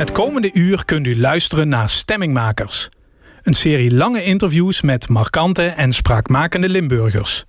[0.00, 2.88] Het komende uur kunt u luisteren naar Stemmingmakers.
[3.42, 7.44] Een serie lange interviews met markante en spraakmakende Limburgers.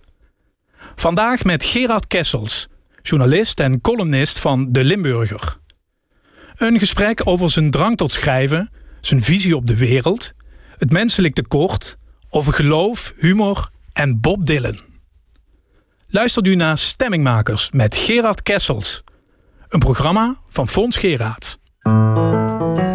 [0.96, 2.68] Vandaag met Gerard Kessels,
[3.02, 5.58] journalist en columnist van De Limburger.
[6.56, 8.72] Een gesprek over zijn drang tot schrijven,
[9.02, 10.34] zijn visie op de wereld,
[10.78, 11.98] het menselijk tekort,
[12.30, 14.80] over geloof, humor en Bob Dylan.
[16.08, 19.04] Luistert u naar Stemmingmakers met Gerard Kessels.
[19.70, 21.57] Een programma van Fons Geraad.
[21.88, 22.87] Ja,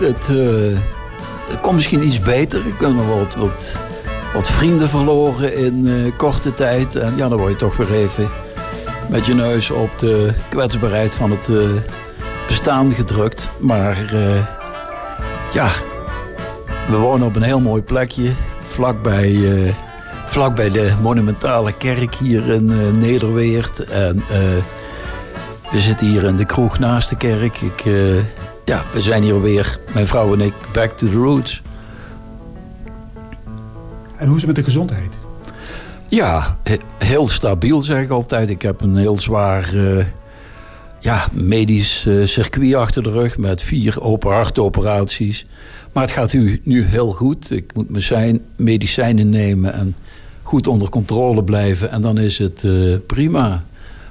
[0.00, 0.78] het, uh,
[1.48, 2.66] het komt misschien iets beter.
[2.66, 3.76] Ik ben nog wat, wat,
[4.34, 6.96] wat vrienden verloren in uh, korte tijd.
[6.96, 8.28] En ja, dan word je toch weer even
[9.08, 11.62] met je neus op de kwetsbaarheid van het uh,
[12.48, 13.48] bestaan gedrukt.
[13.58, 14.14] Maar
[15.52, 15.68] ja,
[16.88, 18.30] we wonen op een heel mooi plekje.
[18.62, 19.38] Vlakbij,
[20.26, 23.84] vlakbij de monumentale kerk hier in Nederweert.
[23.84, 24.22] En
[25.70, 27.60] we zitten hier in de kroeg naast de kerk.
[27.60, 27.84] Ik
[28.70, 31.62] ja, we zijn hier weer, mijn vrouw en ik, back to the roots.
[34.16, 35.18] En hoe is het met de gezondheid?
[36.08, 36.58] Ja,
[36.98, 38.50] heel stabiel zeg ik altijd.
[38.50, 40.04] Ik heb een heel zwaar uh,
[41.00, 45.46] ja, medisch uh, circuit achter de rug met vier open hartoperaties.
[45.92, 47.50] Maar het gaat nu, nu heel goed.
[47.50, 49.96] Ik moet mijn medicijnen nemen en
[50.42, 51.90] goed onder controle blijven.
[51.90, 53.64] En dan is het uh, prima.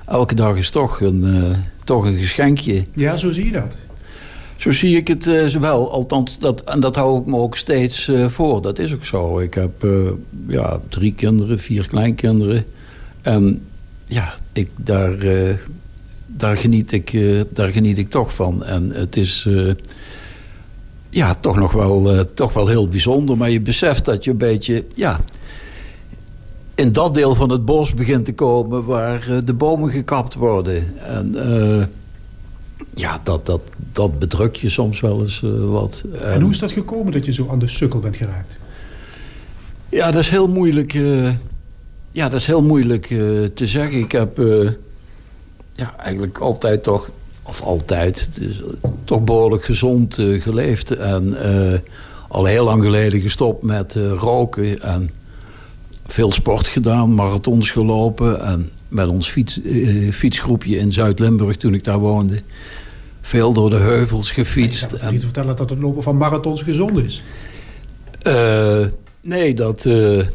[0.06, 2.86] Elke dag is toch een, toch een geschenkje.
[2.94, 3.78] Ja, zo zie je dat.
[4.60, 5.92] Zo zie ik het uh, wel.
[5.92, 8.62] Althans, dat, en dat hou ik me ook steeds uh, voor.
[8.62, 9.40] Dat is ook zo.
[9.40, 10.10] Ik heb uh,
[10.48, 12.66] ja, drie kinderen, vier kleinkinderen.
[13.22, 13.62] En
[14.06, 15.16] ja, ik, daar,
[16.26, 17.18] daar, geniet ik,
[17.54, 18.64] daar geniet ik toch van.
[18.64, 19.48] En het is
[21.10, 23.38] ja, toch nog wel, toch wel heel bijzonder.
[23.38, 24.86] Maar je beseft dat je een beetje...
[24.96, 25.20] Ja,
[26.76, 28.86] in dat deel van het bos begint te komen...
[28.86, 31.02] waar de bomen gekapt worden.
[31.06, 31.36] En
[32.94, 36.04] ja, dat, dat, dat bedrukt je soms wel eens uh, wat.
[36.22, 38.58] En hoe is dat gekomen dat je zo aan de sukkel bent geraakt?
[39.90, 41.30] Ja, dat is heel moeilijk, uh,
[42.12, 44.00] ja, dat is heel moeilijk uh, te zeggen.
[44.00, 44.38] Ik heb
[45.74, 47.10] ja, eigenlijk altijd toch,
[47.44, 48.62] of altijd, dus,
[49.04, 50.92] toch behoorlijk gezond geleefd.
[50.92, 51.38] En
[52.28, 54.82] al heel lang geleden gestopt met roken.
[54.82, 55.10] En
[56.06, 58.42] veel sport gedaan, marathons gelopen.
[58.46, 59.60] En met ons fiets,
[60.12, 62.42] fietsgroepje in Zuid-Limburg toen ik daar woonde
[63.22, 64.94] veel door de heuvels gefietst.
[64.94, 67.24] Ik niet vertellen dat het lopen van marathons gezond is.
[68.28, 68.86] Uh,
[69.22, 70.18] nee, dat, uh,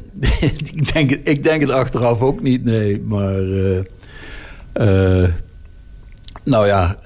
[0.75, 3.01] ik, denk, ik denk het achteraf ook niet, nee.
[3.01, 3.43] Maar,
[6.45, 6.99] nou ja,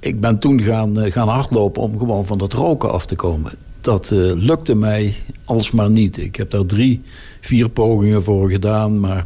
[0.00, 3.52] ik ben toen gaan, gaan hardlopen om gewoon van dat roken af te komen.
[3.80, 5.14] Dat lukte mij
[5.44, 6.18] alsmaar niet.
[6.18, 7.02] Ik heb daar drie,
[7.40, 9.24] vier pogingen voor gedaan, maar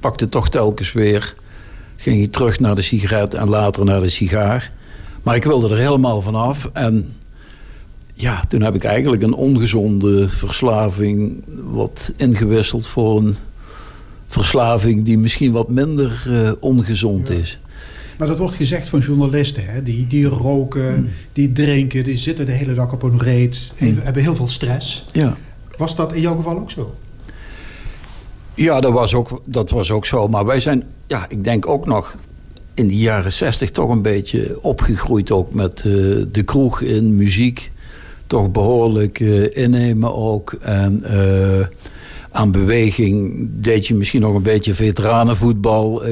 [0.00, 1.34] pakte toch telkens weer
[2.00, 4.72] ging ik terug naar de sigaret en later naar de sigaar.
[5.22, 6.70] Maar ik wilde er helemaal vanaf.
[6.72, 7.12] En
[8.14, 13.36] ja, toen heb ik eigenlijk een ongezonde verslaving wat ingewisseld voor een
[14.26, 17.58] verslaving die misschien wat minder uh, ongezond is.
[18.18, 19.82] Maar dat wordt gezegd van journalisten, hè?
[19.82, 21.08] Die, die roken, mm.
[21.32, 23.98] die drinken, die zitten de hele dag op een reet, mm.
[23.98, 25.04] hebben heel veel stress.
[25.12, 25.36] Ja.
[25.76, 26.94] Was dat in jouw geval ook zo?
[28.54, 30.28] Ja, dat was ook, dat was ook zo.
[30.28, 32.16] Maar wij zijn, ja, ik denk ook nog
[32.74, 35.30] in de jaren zestig toch een beetje opgegroeid.
[35.30, 37.72] Ook met uh, de kroeg in muziek.
[38.26, 40.52] Toch behoorlijk uh, innemen ook.
[40.52, 41.66] En uh,
[42.30, 46.02] aan beweging deed je misschien nog een beetje veteranenvoetbal.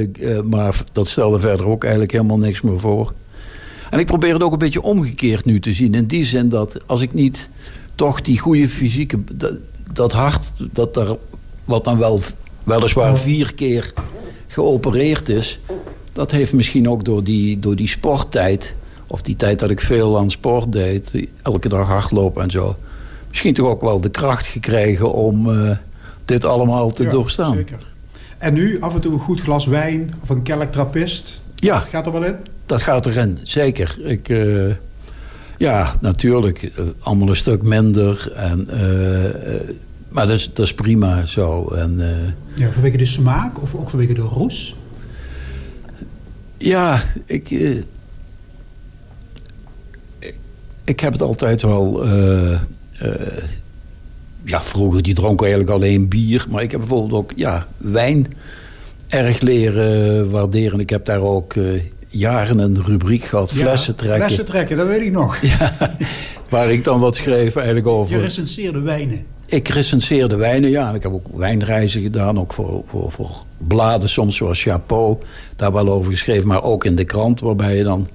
[0.45, 3.13] maar dat stelde verder ook eigenlijk helemaal niks meer voor.
[3.91, 5.95] En ik probeer het ook een beetje omgekeerd nu te zien.
[5.95, 7.49] In die zin dat als ik niet
[7.95, 9.19] toch die goede fysieke...
[9.33, 9.57] Dat,
[9.93, 11.17] dat hart, dat er
[11.69, 12.21] wat dan wel
[12.65, 13.93] weliswaar vier keer
[14.47, 15.61] geopereerd is.
[16.13, 18.77] Dat heeft misschien ook door die, door die sporttijd...
[19.07, 21.29] of die tijd dat ik veel aan sport deed...
[21.43, 22.77] elke dag hardlopen en zo...
[23.29, 25.71] misschien toch ook wel de kracht gekregen om uh,
[26.25, 27.55] dit allemaal te ja, doorstaan.
[27.55, 27.93] Zeker.
[28.39, 31.43] En nu af en toe een goed glas wijn of een kelk trappist?
[31.55, 31.79] Ja.
[31.79, 32.37] Dat gaat er wel in?
[32.67, 33.99] Dat gaat erin, zeker.
[34.05, 34.29] Ik...
[34.29, 34.75] Uh,
[35.59, 36.63] ja, natuurlijk.
[36.63, 38.33] Uh, allemaal een stuk minder.
[38.35, 38.69] En
[40.09, 41.69] maar dat is, dat is prima zo.
[41.69, 44.77] En, uh, ja, vanwege de smaak of ook vanwege de roes?
[46.57, 47.83] Ja, ik, uh,
[50.85, 52.05] ik heb het altijd wel...
[52.05, 52.61] eh, eh,
[54.45, 56.47] ja, vroeger die dronk eigenlijk alleen bier.
[56.51, 58.27] Maar ik heb bijvoorbeeld ook ja, wijn
[59.09, 60.81] erg leren waarderen.
[60.81, 61.65] Ik heb daar ook eh,
[62.09, 64.21] jaren een rubriek gehad, flessen Ja, trekken.
[64.21, 65.39] Flessen trekken, dat weet ik nog.
[66.51, 68.21] Waar ik dan wat schreef eigenlijk Je over...
[68.21, 69.27] recenseerde wijnen.
[69.51, 70.95] Ik recenseerde wijnen, ja.
[70.95, 75.17] Ik heb ook wijnreizen gedaan, ook voor, voor, voor bladen soms, zoals Chapeau.
[75.57, 78.09] Daar wel over geschreven, maar ook in de krant, waarbij je dan...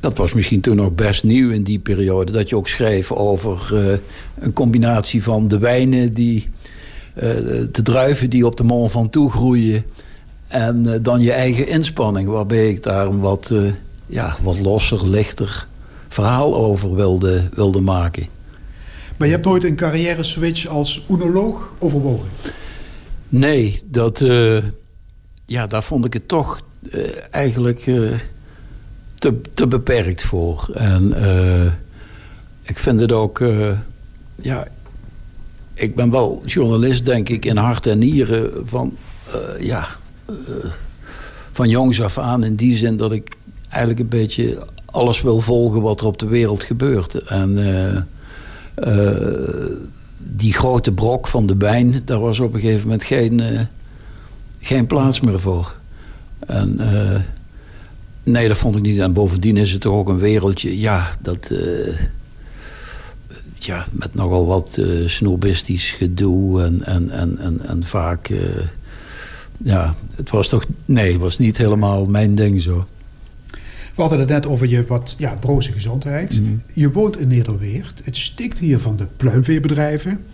[0.00, 2.32] Dat was misschien toen nog best nieuw in die periode.
[2.32, 3.98] Dat je ook schreef over eh,
[4.38, 6.48] een combinatie van de wijnen die...
[7.14, 7.22] eh,
[7.72, 9.84] de druiven die op de Mont Ventoux groeien.
[10.48, 13.52] En eh, dan je eigen inspanning, waarbij ik daar een wat,
[14.06, 15.66] ja, wat losser, lichter
[16.08, 18.35] verhaal over wilde, wilde maken.
[19.16, 22.28] Maar je hebt nooit een carrière switch als oenoloog overwogen.
[23.28, 24.64] Nee, dat, eh,
[25.46, 26.60] ja, daar vond ik het toch
[26.90, 28.12] eh, eigenlijk eh,
[29.14, 30.70] te, te beperkt voor.
[30.74, 31.14] En
[32.62, 33.44] ik vind het ook,
[34.36, 34.68] ja,
[35.74, 38.96] ik ben wel journalist, denk ik, in hart en nieren van,
[39.60, 39.88] ja,
[41.52, 42.44] van jongs af aan.
[42.44, 43.36] In die zin dat ik
[43.68, 47.14] eigenlijk een beetje alles wil volgen wat er op de wereld gebeurt.
[47.14, 47.58] En
[50.18, 53.60] die grote brok van de Bijn, daar was op een gegeven moment geen, eh,
[54.60, 55.74] geen plaats meer voor.
[56.38, 57.20] En eh,
[58.22, 58.98] nee, dat vond ik niet.
[58.98, 61.50] En bovendien is het toch ook een wereldje, ja, dat.
[61.50, 61.94] eh,
[63.58, 68.28] ja, met nogal wat eh snobistisch gedoe en, en, en, en, en vaak.
[68.28, 68.38] eh,
[69.58, 70.64] ja, het was toch.
[70.84, 72.86] Nee, het was niet helemaal mijn ding zo.
[73.96, 76.40] We hadden het net over je wat ja, broze gezondheid.
[76.40, 76.52] Mhm.
[76.72, 78.00] Je woont in Nederweert.
[78.04, 80.24] Het stikt hier van de pluimveebedrijven.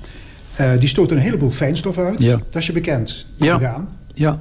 [0.54, 2.22] Eh, die stoten een heleboel fijnstof uit.
[2.22, 2.40] Ja.
[2.50, 3.26] Dat is je bekend.
[3.36, 3.86] Ja.
[4.14, 4.40] Ja.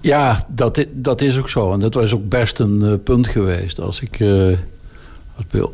[0.00, 1.72] Ja, dat, dat is ook zo.
[1.72, 3.80] En dat was ook best een eh, punt geweest.
[3.80, 4.46] Als ik eh,
[5.36, 5.66] als bij,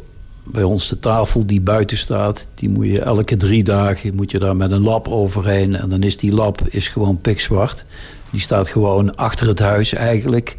[0.45, 4.39] bij ons de tafel die buiten staat, die moet je elke drie dagen moet je
[4.39, 5.77] daar met een lap overheen.
[5.77, 7.85] En dan is die lap is gewoon pikzwart.
[8.31, 10.57] Die staat gewoon achter het huis eigenlijk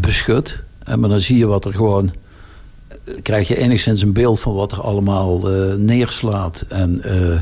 [0.00, 0.62] beschut.
[0.84, 2.10] En maar dan zie je wat er gewoon.
[3.04, 6.64] eh, krijg je enigszins een beeld van wat er allemaal eh, neerslaat.
[6.68, 7.02] En.
[7.02, 7.40] eh,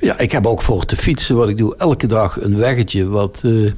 [0.00, 1.76] ja, ik heb ook voor te fietsen wat ik doe.
[1.76, 3.72] Elke dag een weggetje wat eh,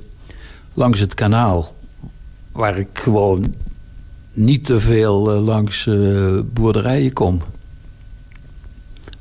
[0.74, 1.74] langs het kanaal.
[2.52, 3.54] Waar ik gewoon
[4.32, 7.40] niet te veel eh, langs eh, boerderijen kom.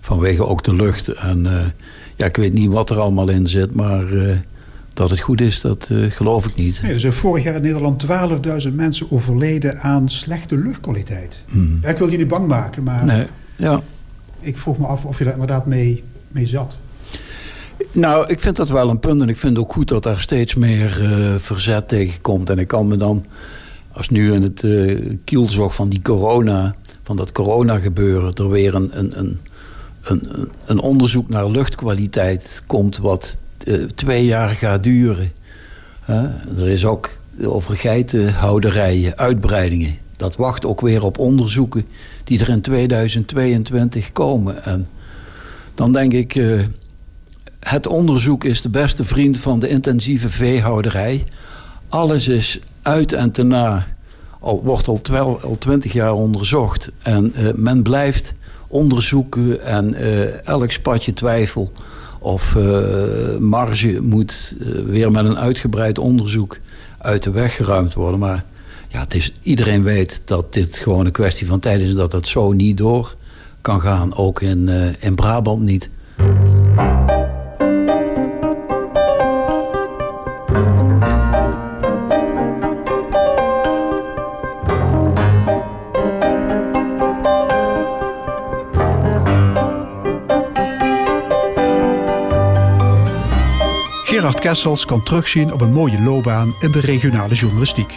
[0.01, 1.07] Vanwege ook de lucht.
[1.07, 1.65] En eh,
[2.15, 3.75] ja, ik weet niet wat er allemaal in zit.
[3.75, 4.37] Maar eh,
[4.97, 6.81] dat het goed is, dat eh, geloof ik niet.
[6.81, 8.05] Nee, er zijn vorig jaar in Nederland
[8.67, 11.43] 12.000 mensen overleden aan slechte luchtkwaliteit.
[11.47, 11.79] Hmm.
[11.81, 13.81] Ja, ik wil je niet bang maken, maar Nee, ja.
[14.39, 16.77] ik vroeg me af of je daar inderdaad mee, mee zat.
[17.91, 19.21] Nou, ik vind dat wel een punt.
[19.21, 22.49] En ik vind ook goed dat daar steeds meer eh, verzet tegen komt.
[22.49, 23.25] En ik kan me dan,
[23.91, 28.75] als nu in het eh kielzog van die corona, van dat corona gebeuren, er weer
[28.75, 29.39] een, een, een,
[30.01, 33.37] een, een onderzoek naar luchtkwaliteit komt, wat
[33.95, 35.31] twee jaar gaat duren.
[36.57, 37.09] Er is ook
[37.43, 39.97] over geitenhouderijen, uitbreidingen.
[40.17, 41.85] Dat wacht ook weer op onderzoeken
[42.23, 44.63] die er in 2022 komen.
[44.63, 44.85] En
[45.75, 46.35] dan denk ik.
[46.35, 46.59] eh,
[47.59, 51.23] het onderzoek is de beste vriend van de intensieve veehouderij.
[51.87, 53.85] Alles is uit en te na.
[54.39, 55.01] Al, wordt al,
[55.41, 56.91] al twintig jaar onderzocht.
[57.01, 58.33] En eh, men blijft
[58.67, 61.71] onderzoeken en eh, elk spatje twijfel
[62.19, 66.59] of eh, marge moet eh, weer met een uitgebreid onderzoek
[66.97, 68.19] uit de weg geruimd worden.
[68.19, 68.43] Maar
[68.87, 72.11] ja, het is, iedereen weet dat dit gewoon een kwestie van tijd is en dat
[72.11, 73.15] dat zo niet door
[73.61, 74.15] kan gaan.
[74.15, 75.89] Ook in, eh, in Brabant niet.
[94.47, 97.93] Kessels kan terugzien op een mooie loopbaan in de regionale journalistiek.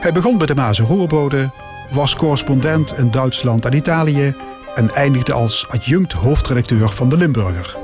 [0.00, 1.50] Hij begon bij de Maas en Roerbode,
[1.90, 4.34] was correspondent in Duitsland en Italië
[4.74, 7.76] en eindigde als adjunct hoofdredacteur van de Limburger.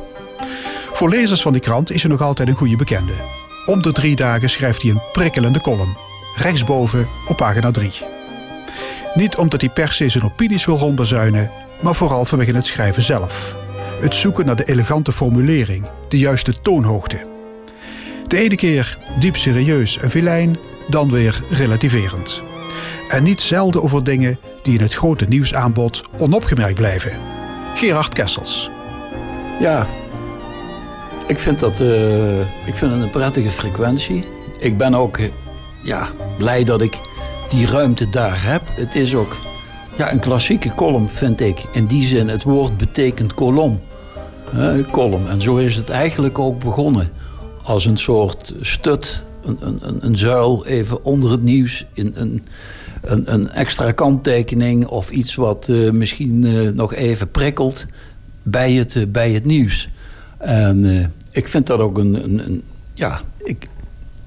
[0.92, 3.12] Voor lezers van die krant is hij nog altijd een goede bekende.
[3.66, 5.97] Om de drie dagen schrijft hij een prikkelende column,
[6.37, 7.92] rechtsboven op pagina 3.
[9.14, 13.56] Niet omdat hij per se zijn opinies wil rondbezuinen, maar vooral vanwege het schrijven zelf.
[14.00, 17.36] Het zoeken naar de elegante formulering, de juiste toonhoogte.
[18.28, 20.56] De ene keer diep serieus en filijn,
[20.88, 22.42] dan weer relativerend.
[23.09, 27.18] En niet zelden over dingen die in het grote nieuwsaanbod onopgemerkt blijven.
[27.75, 28.71] Gerard Kessels.
[29.61, 29.87] Ja,
[31.26, 34.25] ik vind dat eh, ik vind het een prettige frequentie.
[34.59, 35.18] Ik ben ook
[35.83, 37.00] ja, blij dat ik
[37.49, 38.62] die ruimte daar heb.
[38.71, 39.37] Het is ook
[39.97, 41.64] ja, een klassieke column, vind ik.
[41.73, 43.80] In die zin, het woord betekent kolom.
[44.54, 45.30] Uh.
[45.30, 47.11] En zo is het eigenlijk ook begonnen.
[47.67, 51.87] Als een soort stut, een, een, een zuil even onder het nieuws.
[51.93, 52.43] In, een,
[53.03, 57.87] een, een extra kanttekening of iets wat uh, misschien uh, nog even prikkelt
[58.43, 59.89] bij het, bij het nieuws.
[60.39, 62.63] En ik vind dat ook een, een, een
[62.95, 63.69] ja, ik,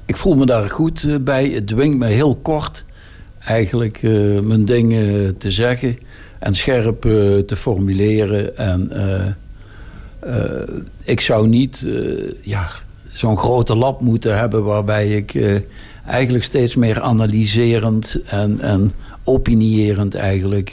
[0.05, 1.48] ik voel me daar goed bij.
[1.48, 2.86] Het dwingt me heel kort
[3.39, 4.01] eigenlijk
[4.43, 5.98] mijn dingen te zeggen
[6.39, 7.01] en scherp
[7.46, 8.58] te formuleren.
[8.58, 8.91] En
[11.03, 11.88] ik zou niet
[12.41, 12.69] ja,
[13.19, 15.61] zo'n grote lab moeten hebben waarbij ik
[16.05, 18.91] eigenlijk steeds meer analyserend en, en
[19.23, 20.69] opinierend eigenlijk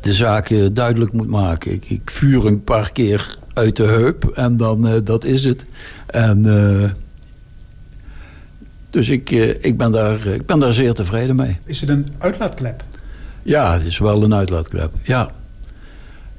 [0.00, 1.72] de zaken duidelijk moet maken.
[1.72, 5.64] Ik, ik, vuur een paar keer uit de heup en dan dat is het.
[6.06, 6.44] En
[8.96, 11.56] dus ik, eh, ik, ben daar, ik ben daar zeer tevreden mee.
[11.66, 12.84] Is het een uitlaatklep?
[13.42, 14.92] Ja, het is wel een uitlaatklep.
[15.02, 15.30] Ja.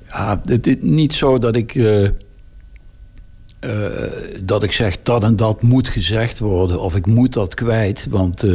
[0.09, 1.75] ja het is niet zo dat ik...
[1.75, 2.09] Uh,
[3.59, 3.71] uh,
[4.43, 6.81] dat ik zeg dat en dat moet gezegd worden.
[6.81, 8.07] Of ik moet dat kwijt.
[8.09, 8.45] Want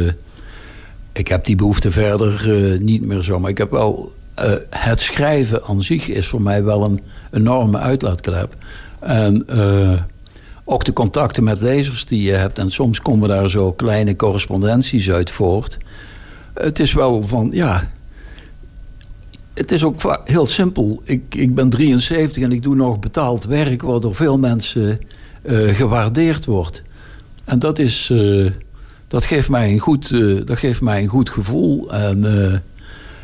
[1.11, 2.47] ik heb die behoefte verder
[2.81, 3.39] niet meer zo.
[3.39, 4.11] Maar ik heb wel...
[4.69, 6.99] het schrijven aan zich is voor mij wel een
[7.31, 8.55] enorme uitlaatklep.
[8.99, 9.45] En
[10.63, 12.59] ook de contacten met lezers die je hebt.
[12.59, 15.77] En soms komen daar zo kleine correspondenties uit voort.
[16.53, 17.91] Het is wel van, ja...
[19.53, 21.01] Het is ook heel simpel.
[21.03, 23.81] Ik, ik ben 73 en ik doe nog betaald werk...
[23.81, 24.97] wat door veel mensen
[25.43, 26.81] uh, gewaardeerd wordt.
[27.45, 28.09] En dat is...
[28.09, 28.51] Uh,
[29.07, 31.93] dat geeft mij een goed, uh, dat geeft mij een goed gevoel.
[31.93, 32.23] En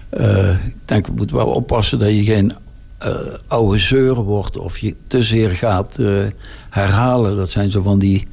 [0.09, 2.53] ik denk, we moeten wel oppassen dat je geen
[3.47, 5.99] oude zeuren wordt of je te zeer gaat
[6.69, 7.37] herhalen.
[7.37, 8.27] Dat zijn zo van die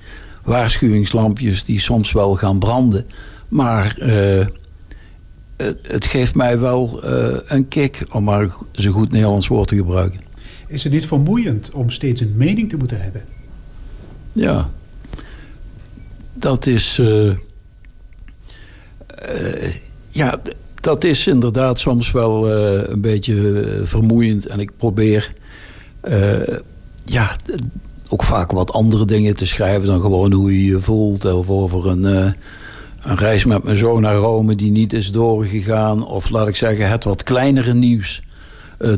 [0.45, 3.07] waarschuwingslampjes die soms wel gaan branden.
[3.49, 3.97] Maar
[5.57, 7.05] het, het, geeft mij wel
[7.47, 10.21] een kick, om maar zo'n goed Nederlands woord te gebruiken.
[10.69, 13.25] Is het niet vermoeiend om steeds een mening te moeten hebben?
[14.33, 14.71] Ja,
[16.35, 17.01] dat is.
[20.09, 20.41] ja,
[20.87, 24.47] dat is inderdaad soms wel uh, een beetje eh, vermoeiend.
[24.47, 25.33] En ik probeer
[27.05, 27.37] ja,
[28.09, 31.25] ook vaak wat andere dingen te schrijven dan gewoon hoe je je voelt.
[31.25, 32.35] Of over een,
[33.07, 36.07] een reis met mijn zoon naar Rome die niet is doorgegaan.
[36.07, 38.23] Of laat ik zeggen, het wat kleinere nieuws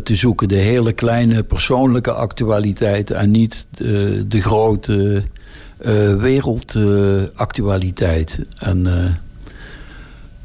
[0.02, 0.48] te zoeken.
[0.48, 5.22] De hele kleine persoonlijke actualiteiten en niet de, de grote
[6.18, 8.40] wereldactualiteit.
[8.58, 8.86] en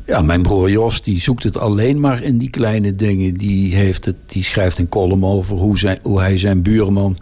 [0.05, 3.33] ja, mijn broer Jos die zoekt het alleen maar in die kleine dingen.
[3.33, 7.17] Die, heeft het, die schrijft een column over hoe, zijn, hoe hij zijn buurman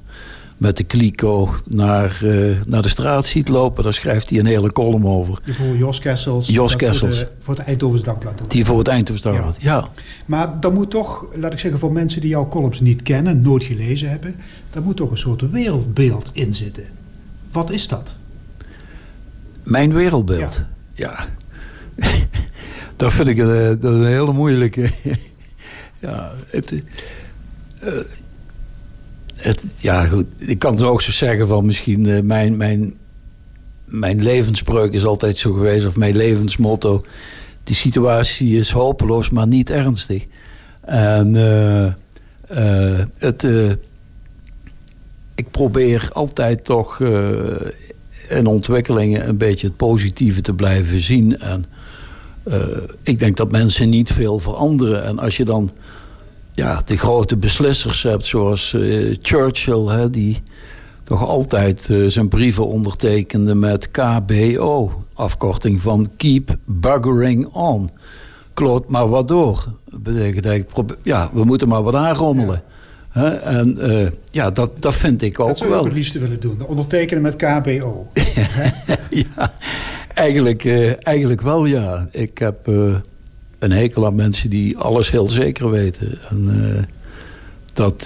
[0.61, 3.83] met de kliko naar, uh, naar de straat ziet lopen.
[3.83, 5.39] Daar schrijft hij een hele column over.
[5.43, 6.47] Je broer Jos Kessels.
[6.47, 7.17] Jos Kessels.
[7.17, 8.41] Voor, de, voor het Eindhovens Dagblad.
[8.47, 9.75] Die voor het Eindhovens Dagblad, ja.
[9.75, 9.87] ja.
[10.25, 13.41] Maar dan moet toch, laat ik zeggen voor mensen die jouw columns niet kennen...
[13.41, 14.35] nooit gelezen hebben...
[14.69, 16.85] daar moet toch een soort wereldbeeld in zitten.
[17.51, 18.15] Wat is dat?
[19.63, 20.65] Mijn wereldbeeld?
[20.93, 21.27] ja.
[21.97, 22.07] ja.
[22.95, 24.89] dat vind ik een, eh, dat een hele moeilijke.
[25.99, 27.89] ja, het, uh,
[29.41, 30.25] het, ja, goed.
[30.37, 32.93] Ik kan het ook zo zeggen van misschien uh, mijn, mijn,
[33.85, 37.03] mijn levenspreuk is altijd zo geweest, of mijn levensmotto.
[37.63, 40.25] Die situatie is hopeloos, maar niet ernstig.
[40.81, 41.33] En
[43.17, 43.43] het,
[45.35, 46.99] ik probeer altijd toch
[48.29, 51.39] in ontwikkelingen een beetje het positieve te blijven zien.
[51.39, 51.65] En
[53.03, 55.03] ik denk dat mensen niet veel veranderen.
[55.03, 55.71] En als je dan
[56.51, 60.39] ja, de grote beslissers hebt, zoals uh, Churchill, hè, die
[61.03, 67.89] toch altijd uh, zijn brieven ondertekende met KBO, afkorting van Keep Buggering On.
[68.53, 69.65] Kloot maar wat door.
[69.89, 72.61] Dat betekent eigenlijk, ja, we moeten maar wat aanrommelen.
[73.13, 73.31] Ja.
[73.31, 73.79] En
[74.31, 75.47] ja, dat, dat vind ik ook wel.
[75.47, 76.65] Dat zou ik het liefste willen doen.
[76.65, 78.07] Ondertekenen met KBO.
[79.09, 79.53] ja,
[80.13, 82.07] Eigenlijk, uh, eigenlijk wel, ja.
[82.11, 82.95] Ik heb uh,
[83.61, 86.17] een hekel aan mensen die alles heel zeker weten.
[86.29, 86.83] En uh,
[87.73, 88.03] dat...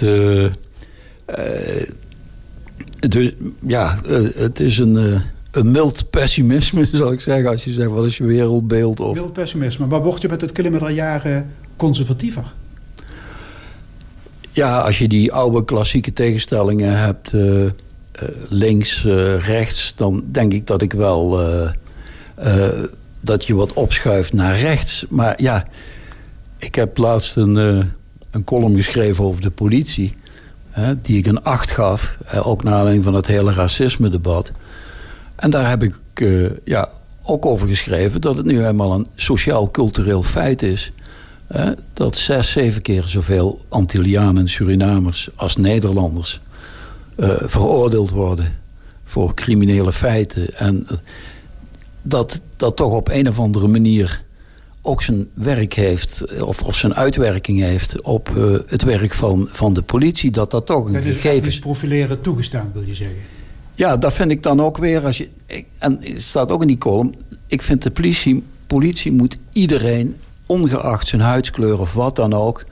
[3.08, 3.32] dus,
[3.66, 3.98] ja,
[4.34, 7.50] het is een, een mild pessimisme, zal ik zeggen.
[7.50, 9.00] Als je zegt, wat is je wereldbeeld?
[9.00, 9.14] Of...
[9.14, 9.86] Mild pessimisme.
[9.86, 10.52] Maar word je met het
[10.94, 12.52] jaren conservatiever?
[14.50, 17.32] Ja, als je die oude klassieke tegenstellingen hebt...
[18.48, 19.02] links,
[19.38, 19.92] rechts...
[19.96, 21.40] dan denk ik dat ik wel
[22.44, 22.82] uh,
[23.20, 25.04] dat je wat opschuift naar rechts.
[25.08, 25.66] Maar ja,
[26.56, 27.84] ik heb laatst een, uh,
[28.30, 30.14] een column geschreven over de politie.
[30.70, 32.18] Hè, die ik een acht gaf.
[32.42, 34.52] ook naar aanleiding van het hele racisme-debat.
[35.36, 35.94] En daar heb ik
[36.64, 36.90] ja,
[37.22, 40.92] ook over geschreven dat het nu eenmaal een sociaal-cultureel feit is.
[41.46, 46.40] Hè, dat zes, zeven keer zoveel Antillianen en Surinamers als Nederlanders
[47.16, 48.58] uh, veroordeeld worden
[49.04, 50.56] voor criminele feiten.
[50.56, 50.86] En
[52.08, 54.24] dat dat toch op een of andere manier
[54.82, 59.74] ook zijn werk heeft, of, of zijn uitwerking heeft op uh, het werk van, van
[59.74, 60.30] de politie.
[60.30, 61.58] Dat dat toch een dat gegeven is.
[61.58, 63.18] profileren toegestaan, wil je zeggen?
[63.74, 65.04] Ja, dat vind ik dan ook weer.
[65.04, 65.28] Als je,
[65.78, 67.14] en het staat ook in die column.
[67.46, 72.64] Ik vind de politie, politie moet iedereen, ongeacht zijn huidskleur of wat dan ook,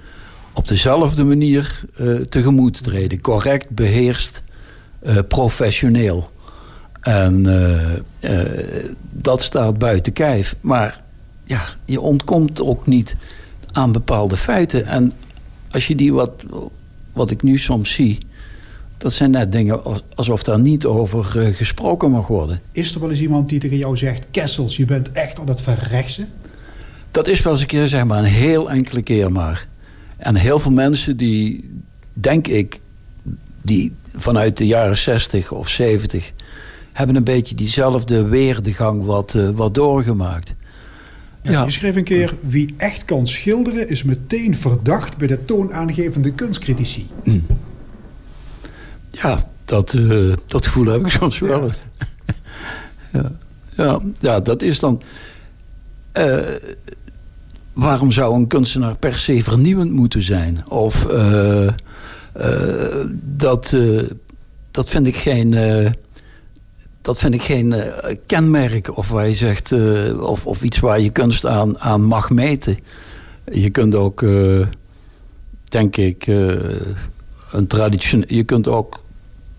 [0.52, 3.20] op dezelfde manier uh, tegemoet treden.
[3.20, 4.42] Correct, beheerst,
[5.06, 6.30] uh, professioneel.
[7.04, 7.44] En
[8.20, 8.30] uh,
[9.10, 10.56] dat staat buiten kijf.
[10.60, 11.02] Maar
[11.44, 13.16] ja, je ontkomt ook niet
[13.72, 14.86] aan bepaalde feiten.
[14.86, 15.12] En
[15.70, 16.44] als je die wat,
[17.12, 18.18] wat ik nu soms zie...
[18.98, 19.80] dat zijn net dingen
[20.14, 22.60] alsof daar niet over gesproken mag worden.
[22.72, 24.24] Is er wel eens iemand die tegen jou zegt...
[24.30, 26.28] Kessels, je bent echt aan het verrechtsen?
[27.10, 29.66] Dat is wel eens een keer, zeg maar, een heel enkele keer maar.
[30.16, 31.70] En heel veel mensen die,
[32.12, 32.80] denk ik...
[33.62, 36.32] die vanuit de jaren 60 of 70
[36.94, 40.54] hebben een beetje diezelfde weerdegang wat, uh, wat doorgemaakt.
[41.42, 41.64] Ja, ja.
[41.64, 47.06] Je schreef een keer: wie echt kan schilderen is meteen verdacht bij de toonaangevende kunstcritici.
[47.24, 47.46] Mm.
[49.10, 51.70] Ja, dat, uh, dat gevoel heb ik soms wel.
[53.12, 53.30] Ja,
[53.76, 54.00] ja.
[54.20, 55.02] ja, dat is dan.
[56.18, 56.38] Uh,
[57.72, 60.68] waarom zou een kunstenaar per se vernieuwend moeten zijn?
[60.68, 61.06] Of
[63.36, 63.76] dat,
[64.70, 65.54] dat vind ik geen
[67.04, 67.82] dat vind ik geen uh,
[68.26, 72.30] kenmerk of waar je zegt, uh, of, of iets waar je kunst aan, aan mag
[72.30, 72.78] meten.
[73.52, 74.66] Je kunt ook, uh,
[75.64, 76.26] denk ik,
[77.52, 78.26] een traditioneel.
[78.28, 79.00] Je kunt ook,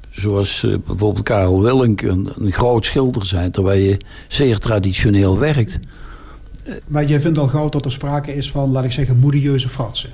[0.10, 3.98] zoals bijvoorbeeld Karel Willink, een, een, groot schilder zijn, terwijl je
[4.28, 5.80] zeer traditioneel werkt.
[6.88, 10.10] Maar jij vindt al gauw dat er sprake is van, laat ik zeggen, modieuze fratsen.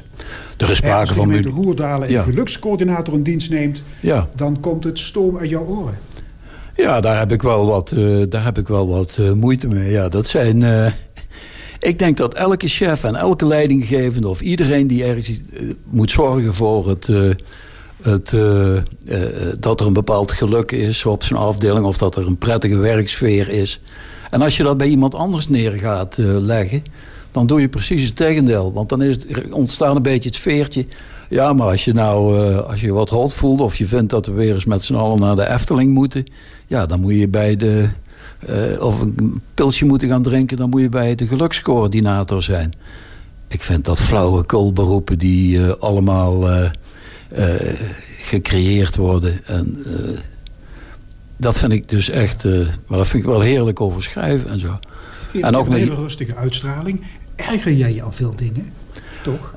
[0.58, 1.28] Er is sprake Als van...
[1.28, 2.24] Als je de Roerdalen en ja.
[2.24, 3.84] gelukscoördinator in dienst neemt...
[4.00, 4.30] Ja.
[4.36, 5.98] dan komt het stoom uit jouw oren.
[6.76, 9.92] Ja, daar heb ik wel wat, uh, daar heb ik wel wat uh, moeite mee.
[9.92, 10.62] Ja, dat zijn.
[10.62, 10.86] Uh,
[11.80, 15.32] ik denk dat elke chef en elke leidinggevende of iedereen die ergens
[15.90, 17.08] moet zorgen voor het.
[18.02, 18.36] het
[19.60, 23.50] dat er een bepaald geluk is op zijn afdeling of dat er een prettige werksfeer
[23.50, 23.82] is.
[24.30, 26.84] En als je dat bij iemand anders neer gaat leggen,
[27.32, 28.74] dan doe je precies het tegendeel.
[28.74, 30.86] Want dan is het, ontstaat een beetje het sfeertje.
[31.30, 34.32] Ja, maar als je nou als je wat hot voelt of je vindt dat we
[34.32, 36.24] weer eens met z'n allen naar de Efteling moeten
[36.72, 37.90] ja, dan moet je bij de...
[38.50, 40.58] Uh, of een pilsje moeten gaan drinken...
[40.58, 42.74] dan moet je bij de gelukscoördinator zijn.
[43.48, 46.70] Ik vind dat flauwe beroepen die uh, allemaal
[48.18, 49.46] gecreëerd worden.
[49.46, 49.84] En,
[51.38, 52.44] dat vind ik dus echt...
[52.88, 54.80] maar dat vind ik wel heerlijk over schrijven en zo.
[55.42, 57.06] En ook een hele rustige uitstraling.
[57.50, 58.74] Erger jij je aan veel dingen,
[59.24, 59.56] toch?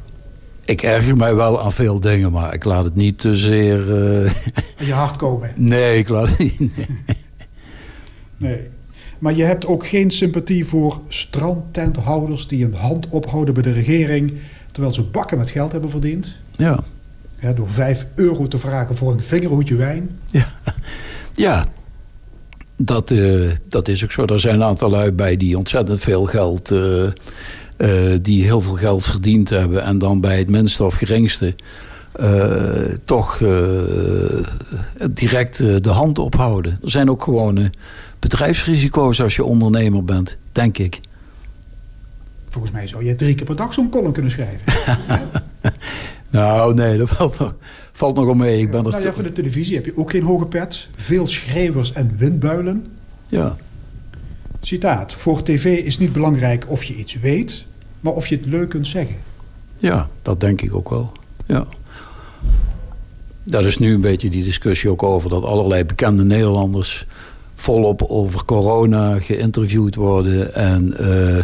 [0.65, 3.79] Ik erger mij wel aan veel dingen, maar ik laat het niet te zeer...
[3.79, 4.33] Uh...
[4.87, 5.53] je hart komen?
[5.57, 6.59] Nee, ik laat het niet.
[6.59, 6.87] Nee.
[8.37, 8.61] nee.
[9.19, 12.49] Maar je hebt ook geen sympathie voor strandtenthouders...
[12.49, 14.33] die een hand ophouden bij de regering...
[14.73, 16.39] terwijl ze bakken met geld hebben verdiend?
[16.57, 16.85] Ja.
[17.41, 20.19] ja door vijf euro te vragen voor een vingerhoedje wijn?
[20.31, 20.47] Ja,
[21.35, 21.67] ja.
[22.77, 24.25] Dat, uh, dat is ook zo.
[24.25, 26.71] Er zijn een aantal lui bij die ontzettend veel geld...
[26.71, 27.07] Uh,
[28.23, 29.83] die heel veel geld verdiend hebben...
[29.83, 31.55] en dan bij het minste of geringste...
[32.21, 33.51] Uh, toch uh,
[35.11, 36.79] direct de hand ophouden.
[36.83, 37.71] Er zijn ook gewoon
[38.19, 41.01] bedrijfsrisico's als je ondernemer bent, denk ik.
[42.49, 44.61] Volgens mij zou je drie keer per dag zo'n column kunnen schrijven.
[46.31, 47.55] nou, nee, dat valt,
[47.93, 48.61] valt nog wel mee.
[48.61, 50.89] Ik ben nou, ja, voor de televisie heb je ook geen hoge pet.
[50.97, 52.87] Veel schreeuwers en windbuilen.
[53.29, 53.57] Ja.
[54.67, 55.13] Citaat.
[55.13, 57.67] Voor tv is niet belangrijk of je iets weet,
[58.01, 59.17] maar of je het leuk kunt zeggen.
[59.79, 61.13] Ja, dat denk ik ook wel.
[61.47, 61.67] Ja.
[63.43, 67.07] Daar is nu een beetje die discussie ook over dat allerlei bekende Nederlanders
[67.55, 70.55] volop over corona geïnterviewd worden.
[70.55, 71.43] En uh, uh,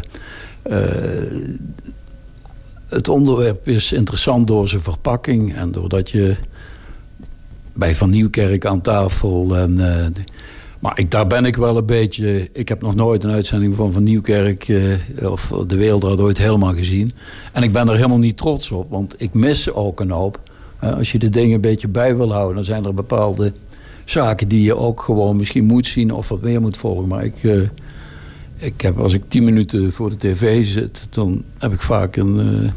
[2.88, 6.36] het onderwerp is interessant door zijn verpakking en doordat je
[7.72, 10.06] bij Van Nieuwkerk aan tafel en uh,
[10.80, 12.48] maar ik, daar ben ik wel een beetje...
[12.52, 14.68] Ik heb nog nooit een uitzending van Van Nieuwkerk...
[14.68, 14.94] Uh,
[15.30, 17.12] of De Wereld ooit helemaal gezien.
[17.52, 18.90] En ik ben er helemaal niet trots op.
[18.90, 20.40] Want ik mis ook een hoop.
[20.84, 22.54] Uh, als je de dingen een beetje bij wil houden...
[22.54, 23.52] dan zijn er bepaalde
[24.04, 26.12] zaken die je ook gewoon misschien moet zien...
[26.12, 27.08] of wat meer moet volgen.
[27.08, 27.68] Maar ik, uh,
[28.56, 31.06] ik heb, als ik tien minuten voor de tv zit...
[31.10, 32.70] dan heb ik vaak een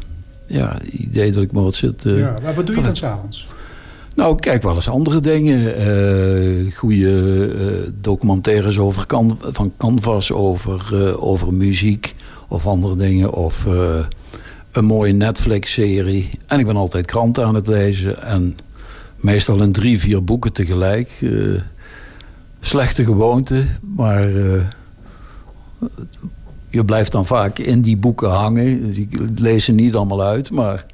[0.47, 2.03] ja, idee dat ik maar wat zit...
[2.03, 3.47] ja, maar wat doe je dan s'avonds?
[4.13, 5.87] Nou, kijk wel eens andere dingen.
[6.67, 9.05] Uh, goede documentaires over
[9.51, 12.15] van Canvas, over, over muziek
[12.47, 13.31] of andere dingen.
[13.33, 13.67] Of
[14.71, 16.29] een mooie Netflix-serie.
[16.47, 18.23] En ik ben altijd kranten aan het lezen.
[18.23, 18.57] En
[19.15, 21.25] meestal in drie, vier boeken tegelijk.
[22.59, 24.29] slechte gewoonte, maar
[26.69, 28.85] je blijft dan vaak in die boeken hangen.
[28.85, 30.85] Dus ik lees ze niet allemaal uit, maar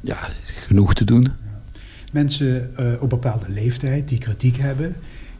[0.00, 1.32] ja, genoeg te doen.
[2.12, 4.96] Mensen uh, op bepaalde leeftijd die kritiek hebben,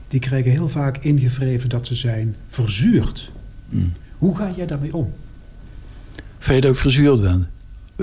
[0.08, 3.30] die krijgen heel vaak ingevreven dat ze zijn verzuurd.
[3.68, 3.92] Hmm.
[4.18, 5.12] Hoe ga jij daarmee om?
[6.38, 7.50] Vind je dat ik verzuurd ben?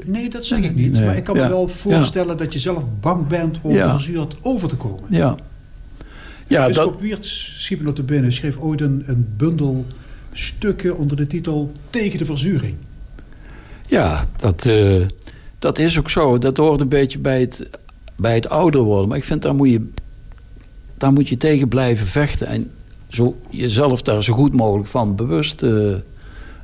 [0.05, 0.99] Nee, dat zeg ik niet.
[0.99, 4.75] Maar ik kan me wel voorstellen dat je zelf bang bent om verzuurd over te
[4.75, 5.03] komen.
[5.09, 5.37] Ja.
[6.47, 6.99] ja dus dat...
[6.99, 9.85] Wiert schiep me te binnen, schreef ooit een, een bundel
[10.31, 12.75] stukken onder de titel Tegen de verzuring.
[13.87, 15.05] Ja, dat, uh,
[15.59, 16.37] dat is ook zo.
[16.37, 17.69] Dat hoort een beetje bij het,
[18.15, 19.07] bij het ouder worden.
[19.07, 19.87] Maar ik vind, daar moet je,
[20.97, 22.47] daar moet je tegen blijven vechten.
[22.47, 22.71] En
[23.07, 25.95] zo, jezelf daar zo goed mogelijk van bewust uh,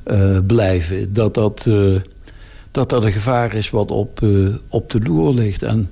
[0.06, 1.12] uh, blijven.
[1.12, 1.70] Dat dat,
[2.70, 4.20] dat dat een gevaar is wat op,
[4.68, 5.62] op de loer ligt.
[5.62, 5.90] En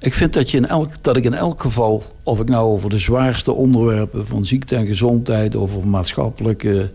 [0.00, 2.90] ik vind dat, je in elk, dat ik in elk geval, of ik nou over
[2.90, 6.90] de zwaarste onderwerpen van ziekte en gezondheid, over maatschappelijke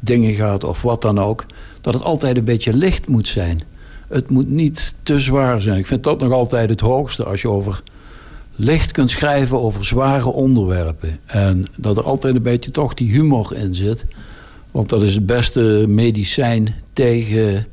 [0.00, 1.46] dingen gaat of wat dan ook,
[1.80, 3.62] dat het altijd een beetje licht moet zijn.
[4.08, 5.78] Het moet niet te zwaar zijn.
[5.78, 7.82] Ik vind dat nog altijd het hoogste als je over
[8.56, 11.18] licht kunt schrijven over zware onderwerpen.
[11.26, 14.06] En dat er altijd een beetje toch die humor in zit.
[14.70, 17.66] Want dat is het beste medicijn tegen,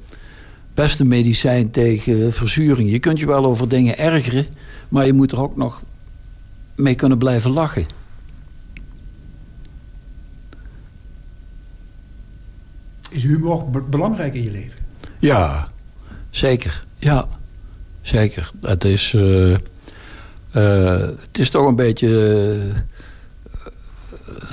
[0.74, 2.92] beste medicijn tegen verzuring.
[2.92, 4.46] Je kunt je wel over dingen ergeren.
[4.90, 5.82] Maar je moet er ook nog
[6.76, 7.86] mee kunnen blijven lachen.
[13.10, 14.80] Is humor belangrijk in je leven?
[15.20, 15.71] Ja,
[16.32, 16.84] zeker.
[16.98, 17.28] Ja,
[18.02, 18.52] zeker.
[18.62, 19.58] Het is, uh,
[20.52, 22.76] het is toch een beetje uh,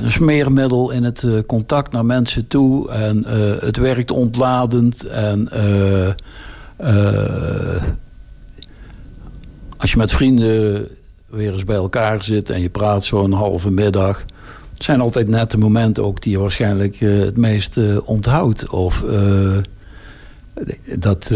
[0.04, 2.90] een smeermiddel in het contact naar mensen toe.
[2.90, 3.24] En
[3.60, 5.06] het werkt ontladend.
[5.06, 5.48] En
[9.76, 10.88] als je met vrienden
[11.26, 14.24] weer eens bij elkaar zit en je praat zo'n halve middag.
[14.74, 18.68] Het zijn altijd net de momenten ook die je waarschijnlijk het meest onthoudt.
[18.68, 19.04] Of
[20.98, 21.32] dat.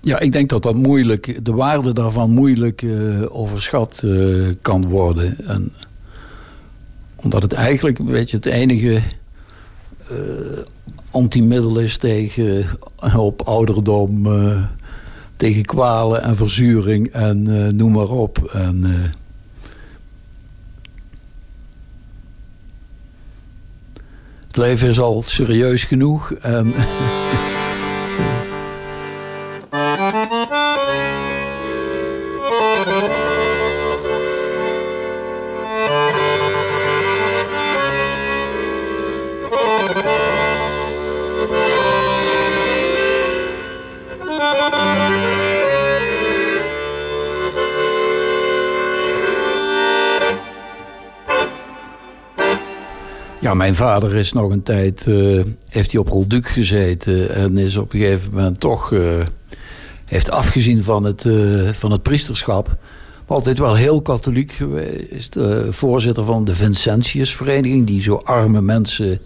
[0.00, 2.86] ja, ik denk dat dat moeilijk, de waarde daarvan moeilijk
[3.28, 4.04] overschat
[4.62, 5.36] kan worden.
[5.46, 5.72] En,
[7.16, 9.02] omdat het eigenlijk een beetje het enige
[11.10, 12.66] antimiddel is tegen
[12.98, 14.28] een hoop ouderdom
[15.36, 17.42] tegen kwalen en verzuring en
[17.76, 18.44] noem maar op.
[18.52, 18.84] En,
[24.52, 26.32] het leven is al serieus genoeg.
[26.32, 26.72] En
[53.62, 57.92] mijn vader is nog een tijd, uh, heeft hij op Rolduc gezeten en is op
[57.92, 59.00] een gegeven moment toch, uh,
[60.04, 62.76] heeft afgezien van het, uh, van het priesterschap.
[63.26, 65.38] Altijd wel heel katholiek geweest.
[65.68, 69.18] voorzitter van de Vincentiusvereniging, die zo arme mensen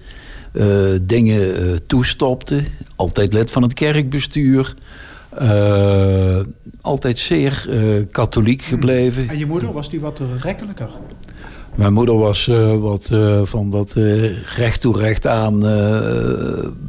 [1.03, 2.63] dingen toestopte.
[2.97, 4.75] Altijd lid van het kerkbestuur.
[6.81, 7.69] altijd zeer
[8.11, 9.29] katholiek gebleven.
[9.29, 10.89] En je moeder, was die wat rekkelijker?
[11.77, 15.61] Mijn moeder was uh, wat uh, van dat uh, recht toe recht aan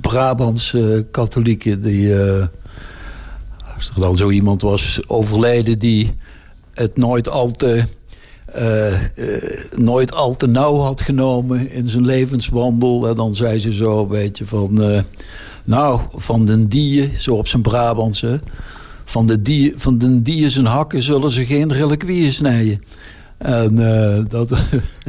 [0.01, 1.81] Brabantse katholieken.
[1.81, 2.15] Die,
[3.75, 6.15] als er dan zo iemand was overleden die
[6.73, 7.83] het nooit al te,
[9.75, 13.07] nooit al te nauw had genomen in zijn levenswandel.
[13.07, 15.03] En dan zei ze zo een beetje van...
[15.65, 18.39] nou, van den die, zo op zijn Brabantse...
[19.09, 22.81] Van de, die, van de die zijn hakken zullen ze geen reliquieën snijden.
[23.37, 24.57] En uh, dat...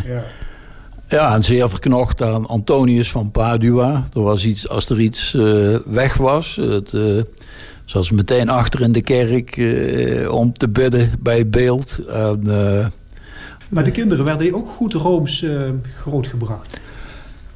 [0.05, 0.25] ja.
[1.19, 4.05] ja, en zeer verknocht aan Antonius van Padua.
[4.13, 6.57] Er was iets, als er iets uh, weg was...
[6.57, 7.23] Het, uh,
[7.85, 9.57] zoals meteen achter in de kerk
[10.31, 11.99] om te bidden bij beeld.
[12.07, 12.43] En,
[13.69, 15.45] maar de kinderen werden ook goed Rooms
[15.97, 16.81] grootgebracht?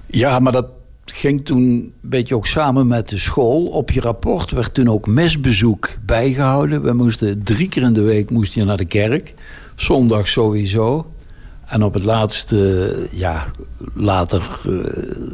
[0.07, 0.67] Ja, maar dat
[1.05, 3.67] ging toen een beetje ook samen met de school.
[3.67, 6.83] Op je rapport werd toen ook mesbezoek bijgehouden.
[6.83, 9.35] We moesten drie keer in de week moest je naar de kerk.
[9.83, 11.07] Zondag sowieso.
[11.66, 13.47] En op het laatste, ja,
[13.95, 14.81] later uh,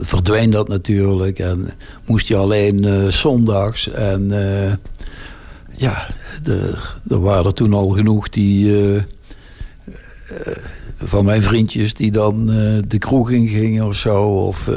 [0.00, 1.38] verdween dat natuurlijk.
[1.38, 1.70] En
[2.06, 3.88] moest je alleen uh, zondags.
[3.88, 4.72] En uh,
[5.76, 6.06] ja,
[7.08, 8.72] er waren toen al genoeg die...
[10.96, 12.46] van mijn vriendjes die dan
[12.86, 14.22] de kroeg in gingen of zo.
[14.22, 14.70] Of,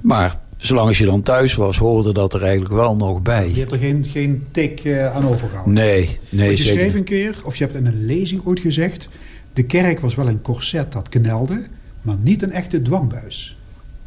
[0.00, 3.48] maar zolang je dan thuis was, hoorde dat er eigenlijk wel nog bij.
[3.48, 5.74] Je hebt er geen, geen tik aan overgehouden?
[5.74, 9.08] Nee, nee Want je schreef een keer, of je hebt in een lezing ooit gezegd...
[9.52, 11.62] de kerk was wel een corset dat knelde,
[12.02, 13.56] maar niet een echte dwangbuis.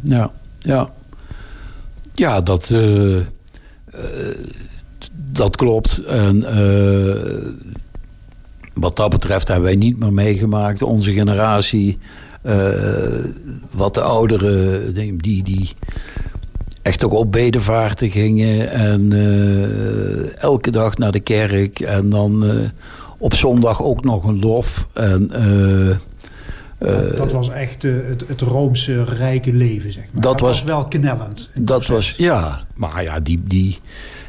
[0.02, 0.93] Ja, ja.
[2.13, 3.24] Ja, dat, uh, uh,
[5.13, 6.00] dat klopt.
[6.00, 6.41] En
[8.74, 10.82] wat dat betreft hebben wij niet meer meegemaakt.
[10.82, 11.98] Onze generatie,
[13.72, 15.70] wat de ouderen, die, die
[16.88, 18.71] echt ook op bedevaarten gingen.
[18.71, 19.12] En
[20.39, 21.80] elke dag naar de kerk.
[21.80, 22.43] En dan
[23.17, 24.88] op zondag ook nog een lof.
[24.93, 25.28] En
[26.80, 30.21] dat, dat, was echt het, het Roomse rijke leven, zeg maar.
[30.21, 31.50] Dat, was, wel knellend.
[31.62, 32.65] Dat was, ja.
[32.76, 33.80] Maar ja, die, die,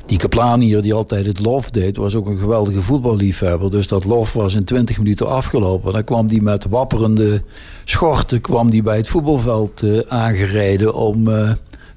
[0.07, 1.97] die kaplaan hier die altijd het lof deed...
[1.97, 3.71] was ook een geweldige voetballiefhebber.
[3.71, 5.93] Dus dat lof was in 20 minuten afgelopen.
[5.93, 7.43] Dan kwam die met wapperende
[7.85, 8.41] schorten...
[8.41, 10.95] kwam die bij het voetbalveld aangereden...
[10.95, 11.29] om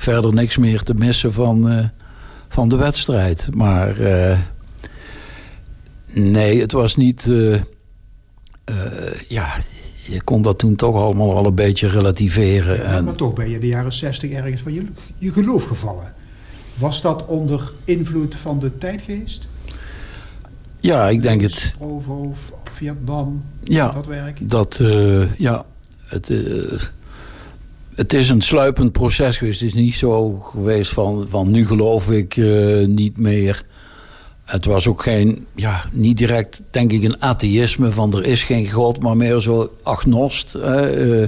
[0.01, 1.89] verder niks meer te missen van,
[2.49, 3.55] van de wedstrijd.
[3.55, 3.95] Maar
[6.13, 7.31] nee, het was niet...
[9.27, 9.55] ja,
[10.07, 12.85] je kon dat toen toch allemaal al een beetje relativeren.
[12.85, 13.03] en...
[13.03, 14.83] Maar toch ben je in de jaren zestig ergens van je,
[15.17, 16.13] je geloof gevallen.
[16.73, 19.47] Was dat onder invloed van de tijdgeest?
[20.79, 21.75] Ja, ik denk het.
[21.77, 22.33] Provo,
[22.71, 24.49] Vietnam, ja, dat werk?
[24.49, 24.81] Dat,
[25.37, 25.65] ja,
[26.05, 26.33] het,
[27.95, 29.59] het is een sluipend proces geweest.
[29.59, 33.63] Het is niet zo geweest van, van nu geloof ik uh, niet meer.
[34.43, 38.71] Het was ook geen, ja, niet direct, denk ik, een atheïsme van er is geen
[38.71, 40.55] God, maar meer zo agnost.
[40.55, 41.27] Uh, uh,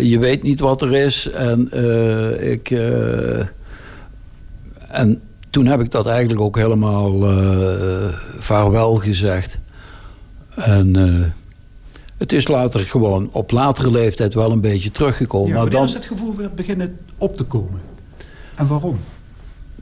[0.00, 1.28] je weet niet wat er is.
[1.28, 1.60] En,
[2.50, 2.70] ik,
[4.88, 7.20] en toen heb ik dat eigenlijk ook helemaal
[8.38, 9.58] vaarwel gezegd.
[10.54, 10.92] En
[12.16, 15.48] het is later gewoon op latere leeftijd wel een beetje teruggekomen.
[15.48, 17.80] Ja, maar dan is het gevoel weer beginnen op te komen.
[18.54, 18.98] En waarom?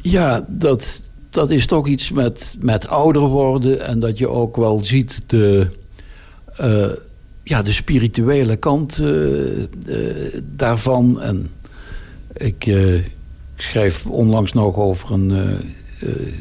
[0.01, 3.87] Ja, dat, dat is toch iets met, met ouder worden.
[3.87, 5.67] En dat je ook wel ziet de,
[6.61, 6.87] uh,
[7.43, 9.09] ja, de spirituele kant uh,
[9.59, 9.67] uh,
[10.57, 11.21] daarvan.
[11.21, 11.51] En
[12.33, 13.03] ik, ik,
[13.57, 15.59] schrijf onlangs nog over een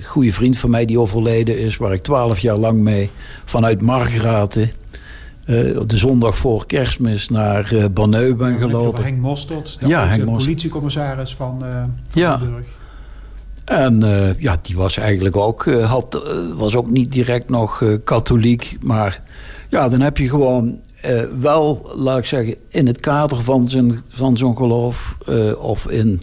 [0.03, 1.77] goede vriend van mij die overleden is.
[1.77, 3.09] Waar ik twaalf jaar lang mee
[3.45, 4.71] vanuit Margraten...
[5.45, 9.03] de zondag voor kerstmis naar uh, Banneu ben gelopen.
[9.03, 12.39] Henk Mostert, de ja, Henk politiecommissaris van, van ja.
[13.65, 17.83] En uh, ja, die was eigenlijk ook, uh, had, uh, was ook niet direct nog
[18.03, 18.77] katholiek.
[18.81, 19.21] Maar
[19.69, 20.79] ja, dan heb je gewoon
[21.39, 25.17] wel, laat ik zeggen, in het kader van, zijn, van zo'n geloof
[25.57, 26.21] of in...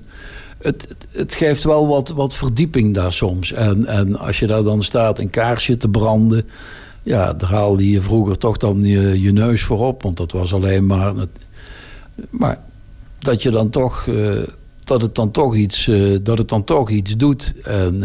[0.61, 3.53] Het, het geeft wel wat, wat verdieping daar soms.
[3.53, 6.49] En, en als je daar dan staat een kaarsje te branden...
[7.03, 10.03] ja, daar haalde je vroeger toch dan je, je neus voor op.
[10.03, 11.15] Want dat was alleen maar...
[12.31, 12.59] Maar
[13.19, 14.09] dat je dan toch
[14.85, 17.55] dat het dan toch iets, uh, dat het dan toch iets doet.
[17.63, 18.03] En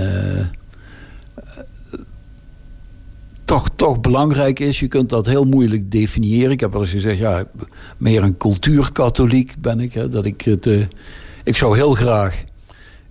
[3.45, 6.51] toch, toch belangrijk is, je kunt dat heel moeilijk definiëren.
[6.51, 7.45] Ik heb wel eens gezegd, ja,
[7.97, 9.93] meer een cultuurkatholiek ben ik.
[9.93, 10.69] Hè, dat ik, het,
[11.43, 12.43] ik zou heel graag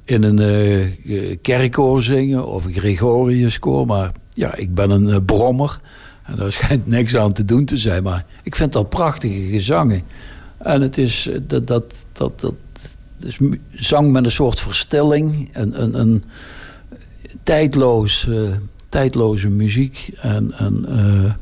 [0.05, 3.87] in een kerkkoor zingen of een Gregoriuskoor.
[3.87, 5.81] Maar ja, ik ben een brommer.
[6.25, 8.03] En daar schijnt niks aan te doen te zijn.
[8.03, 10.03] Maar ik vind dat prachtige gezangen.
[10.59, 12.55] En het is dat, dat, dat, dat
[13.17, 13.39] dus
[13.71, 15.51] zang met een soort verstilling.
[15.53, 16.25] Een, een, een
[17.43, 18.51] tijdloos, uh,
[18.89, 20.11] tijdloze muziek.
[20.21, 21.33] En, en uh,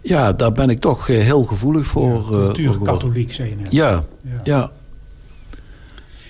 [0.00, 2.14] ja, daar ben ik toch heel gevoelig voor.
[2.14, 3.72] Ja, cultuur katholiek, zei je net.
[3.72, 4.40] Ja, ja.
[4.44, 4.70] ja.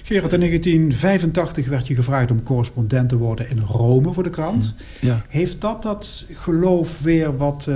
[0.07, 4.75] Gerard, in 1985 werd je gevraagd om correspondent te worden in Rome voor de krant.
[5.01, 5.25] Ja.
[5.29, 7.69] Heeft dat dat geloof weer wat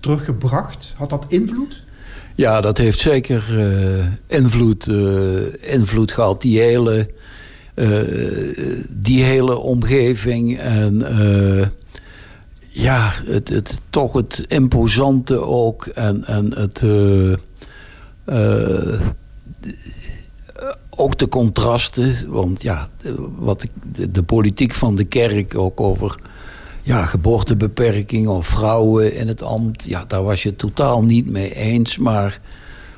[0.00, 0.94] teruggebracht?
[0.96, 1.82] Had dat invloed?
[2.34, 6.42] Ja, dat heeft zeker uh, invloed, uh, invloed gehad.
[6.42, 7.10] Die hele,
[8.88, 10.58] die hele omgeving.
[10.58, 11.04] En
[12.68, 15.86] ja, het, het, toch het imposante ook.
[15.86, 16.82] En, en het...
[20.98, 22.14] ook de contrasten.
[22.30, 22.88] Want ja,
[23.36, 26.18] wat de, de politiek van de kerk ook over
[26.82, 29.84] ja, geboortebeperking of vrouwen in het ambt.
[29.84, 31.98] Ja, daar was je totaal niet mee eens.
[31.98, 32.40] Maar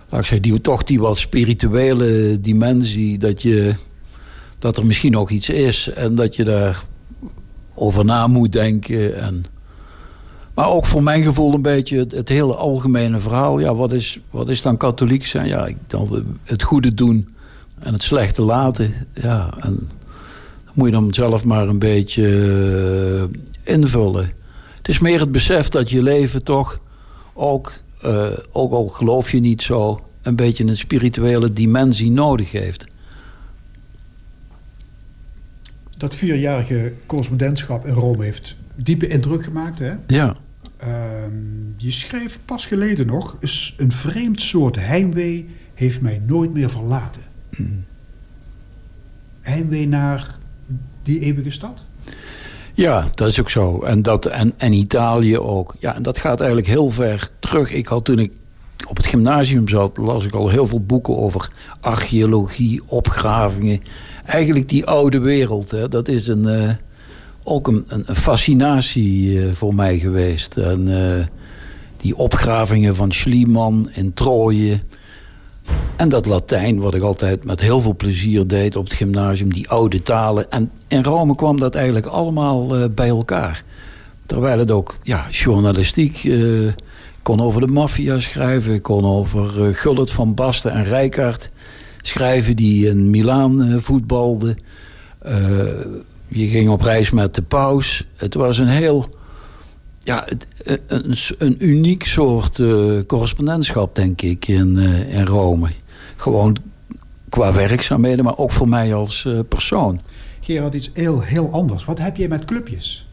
[0.09, 3.19] laat ik zeggen, die, toch die wat spirituele dimensie...
[3.19, 3.75] Dat, je,
[4.59, 6.83] dat er misschien nog iets is en dat je daar
[7.75, 9.17] over na moet denken.
[9.17, 9.45] En,
[10.55, 13.59] maar ook voor mijn gevoel een beetje het, het, hele algemene verhaal.
[13.59, 15.49] Ja, wat is, wat is dan katholiek zijn?
[15.49, 17.29] Ja, ik, dan het goede doen
[17.81, 18.95] en het slechte laten.
[19.15, 19.89] Ja, en
[20.73, 22.27] moet je dan zelf maar een beetje
[23.65, 24.31] eh, invullen.
[24.77, 26.81] Het is meer het besef dat je leven toch
[27.33, 27.73] ook,
[28.05, 32.87] uh, ook al geloof je niet zo, een beetje een spirituele dimensie nodig heeft.
[35.97, 39.93] Dat vierjarige correspondentschap in Rome heeft diepe indruk gemaakt, hè?
[40.07, 40.37] Ja.
[40.77, 41.33] Ehm,
[41.77, 43.37] je schreef pas geleden nog...
[43.77, 47.23] een vreemd soort heimwee heeft mij nooit meer verlaten.
[49.41, 50.39] Heimwee naar
[51.03, 51.83] die eeuwige stad?
[52.75, 53.81] Ja, dat is ook zo.
[53.81, 55.77] En, dat, en, en Italië ook.
[55.79, 57.73] Ja, en dat gaat eigenlijk heel ver terug.
[57.73, 58.33] Ik had toen ik
[58.89, 63.81] op het gymnasium zat, las ik al heel veel boeken over archeologie, opgravingen.
[64.25, 65.71] Eigenlijk die oude wereld.
[65.71, 66.71] Hè, dat is een, uh,
[67.43, 70.57] ook een, een, fascinatie uh, voor mij geweest.
[70.57, 71.25] En uh,
[71.97, 74.81] die opgravingen van Schliemann in Troje.
[76.01, 79.69] En dat Latijn, wat ik altijd met heel veel plezier deed op het gymnasium, die
[79.69, 80.51] oude talen.
[80.51, 83.65] En in Rome kwam dat eigenlijk allemaal uh, bij elkaar.
[84.27, 86.73] Terwijl het ook ja, journalistiek uh,
[87.23, 91.51] kon over de maffia schrijven, kon over uh, Gullit van Basten en Rijkaard
[92.03, 94.57] schrijven die in Milaan voetbalden.
[96.29, 98.07] je ging op reis met de paus.
[98.17, 99.09] Het was een heel
[100.03, 100.29] ja,
[100.87, 105.71] een, een uniek soort uh, correspondentschap, denk ik, in, uh, in Rome.
[106.17, 106.57] Gewoon
[107.29, 110.01] qua werkzaamheden, maar ook voor mij als uh, persoon.
[110.41, 111.85] Gerard, iets heel, heel anders.
[111.85, 113.09] Wat heb jij met clubjes?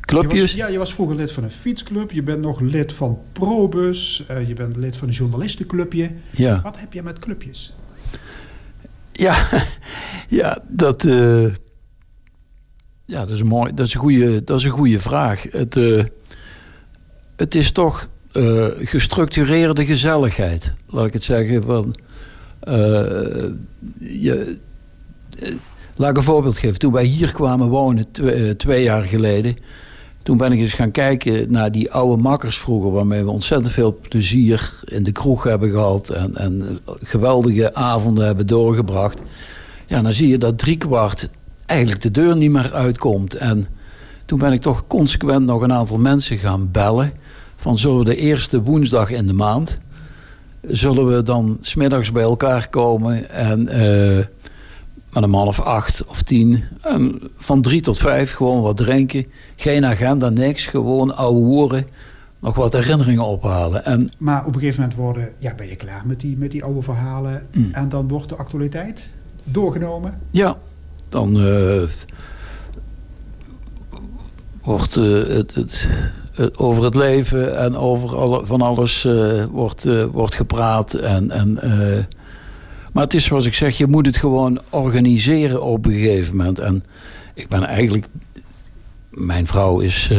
[0.00, 0.34] Clubjes?
[0.34, 2.10] Je was, ja, je was vroeger lid van een fietsclub.
[2.10, 4.24] Je bent nog lid van Probus.
[4.46, 6.10] je bent lid van een journalistenclubje.
[6.30, 6.60] Ja.
[6.62, 7.74] Wat heb je met clubjes?
[9.12, 9.48] Ja,
[10.28, 11.06] ja dat...
[13.06, 15.46] Ja, dat is, een mooi, dat is, een, goede, dat is een goede vraag.
[15.50, 16.04] Het, uh,
[17.36, 21.64] het is toch uh, gestructureerde gezelligheid, laat ik het zeggen.
[21.64, 21.94] Van,
[22.68, 22.74] uh,
[23.98, 24.56] je,
[25.96, 26.78] laat ik een voorbeeld geven.
[26.78, 29.56] Toen wij hier kwamen wonen, twee, twee jaar geleden...
[30.22, 32.90] toen ben ik eens gaan kijken naar die oude makkers vroeger...
[32.90, 36.10] waarmee we ontzettend veel plezier in de kroeg hebben gehad...
[36.10, 39.22] en, en geweldige avonden hebben doorgebracht.
[39.86, 41.28] Ja, dan zie je dat driekwart
[41.66, 43.34] eigenlijk de deur niet meer uitkomt.
[43.34, 43.66] En
[44.24, 47.12] toen ben ik toch consequent nog een aantal mensen gaan bellen.
[47.56, 49.78] Van zullen we de eerste woensdag in de maand...
[50.60, 54.24] zullen we dan smiddags bij elkaar komen en uh,
[55.12, 56.64] met een man of acht of tien...
[56.82, 59.26] En van drie tot vijf gewoon wat drinken.
[59.56, 60.66] Geen agenda, niks.
[60.66, 61.86] Gewoon ouwe woorden
[62.44, 63.84] nog wat herinneringen ophalen.
[63.84, 66.64] En, maar op een gegeven moment worden, ja, ben je klaar met die, met die
[66.64, 67.46] oude verhalen...
[67.52, 67.68] Mm.
[67.72, 69.10] en dan wordt de actualiteit
[69.44, 70.20] doorgenomen?
[70.30, 70.56] Ja,
[71.14, 71.82] dan uh,
[74.62, 75.88] wordt uh, het, het,
[76.56, 80.94] over het leven en over alle, van alles uh, wordt, wordt gepraat.
[80.94, 81.58] En, en,
[82.92, 86.58] maar het is zoals ik zeg, je moet het gewoon organiseren op een gegeven moment.
[86.58, 86.84] En
[87.34, 88.06] ik ben eigenlijk
[89.10, 90.10] mijn vrouw is,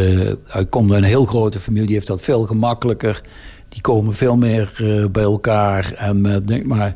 [0.69, 3.21] komt uit een heel grote familie, die heeft dat veel gemakkelijker.
[3.69, 4.71] Die komen veel meer
[5.11, 5.93] bij elkaar.
[5.93, 6.95] En, uh, maar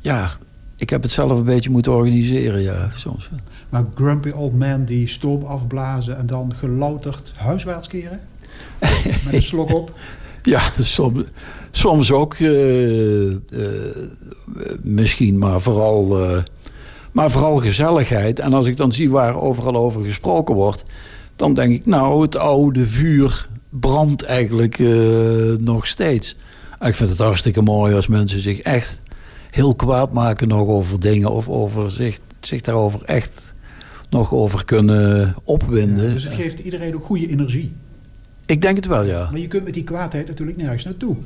[0.00, 0.30] ja,
[0.76, 3.30] ik heb het zelf een beetje moeten organiseren, ja, soms.
[3.68, 8.20] Maar grumpy old man die stoom afblazen en dan gelouterd huiswaarts keren?
[9.24, 9.92] Met een slok op?
[10.46, 11.22] Ja, soms,
[11.70, 12.38] soms ook.
[12.38, 13.38] Uh, uh,
[14.82, 16.42] misschien, maar vooral, uh,
[17.12, 18.38] maar vooral gezelligheid.
[18.38, 20.82] En als ik dan zie waar overal over gesproken wordt...
[21.36, 24.78] dan denk ik, nou, het oude vuur brandt eigenlijk
[25.58, 26.36] nog steeds.
[26.78, 29.02] En ik vind het hartstikke mooi als mensen zich echt
[29.54, 33.54] heel kwaad maken nog over dingen of over zich, zich daarover echt
[34.10, 36.12] nog over kunnen opwinden.
[36.12, 37.72] dus het geeft iedereen ook goede energie.
[38.46, 39.28] Ik denk het wel, ja.
[39.30, 41.16] Maar je kunt met die kwaadheid natuurlijk nergens naartoe.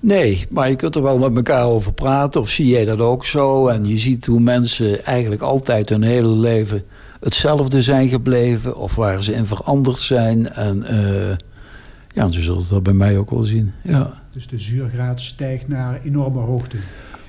[0.00, 2.40] Nee, maar je kunt er wel met elkaar over praten.
[2.40, 3.66] Of zie jij dat ook zo?
[3.66, 6.84] En je ziet hoe mensen eigenlijk altijd hun hele leven
[7.20, 8.76] hetzelfde zijn gebleven.
[8.76, 10.52] Of waar ze in veranderd zijn.
[10.52, 11.36] En uh,
[12.14, 13.72] ja, zo zult dat bij mij ook wel zien.
[13.82, 14.22] Ja.
[14.32, 16.76] Dus de zuurgraad stijgt naar enorme hoogte.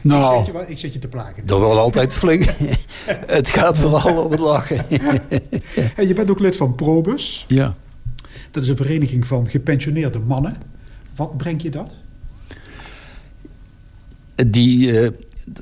[0.03, 1.45] Nou, ik, zet je, ik zet je te plagen.
[1.45, 2.45] Dat wel altijd flink.
[3.37, 4.85] het gaat vooral om het lachen.
[5.95, 7.45] en je bent ook lid van Probus.
[7.47, 7.75] Ja.
[8.51, 10.57] Dat is een vereniging van gepensioneerde mannen.
[11.15, 11.95] Wat brengt je dat?
[14.47, 15.09] Die, uh,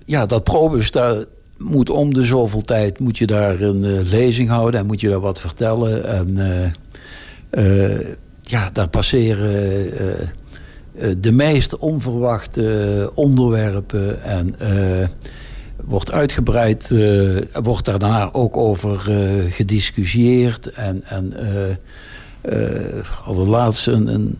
[0.06, 1.26] ja, dat Probus, daar
[1.58, 5.10] moet om de zoveel tijd moet je daar een uh, lezing houden en moet je
[5.10, 6.06] daar wat vertellen.
[6.06, 6.30] En
[7.52, 8.00] uh,
[8.42, 10.28] ja, daar passeren eh,
[11.20, 15.08] de meest onverwachte onderwerpen en uh,
[15.84, 16.96] wordt uitgebreid,
[17.64, 19.00] wordt daarna ook over
[19.50, 20.68] gediscussieerd.
[20.68, 21.34] En, en
[23.26, 24.39] allerlaatst een, een,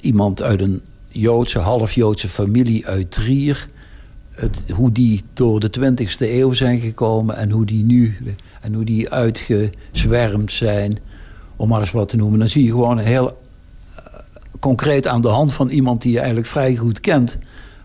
[0.00, 3.68] iemand uit een Joodse, half Joodse familie uit Trier.
[4.30, 8.16] het, hoe die door de 20e eeuw zijn gekomen en hoe die nu
[8.60, 10.98] en hoe die uitgezwermd zijn,
[11.56, 12.38] om maar eens wat te noemen.
[12.38, 13.34] Dan zie je gewoon heel uh,
[14.60, 17.38] concreet aan de hand van iemand die je eigenlijk vrij goed kent,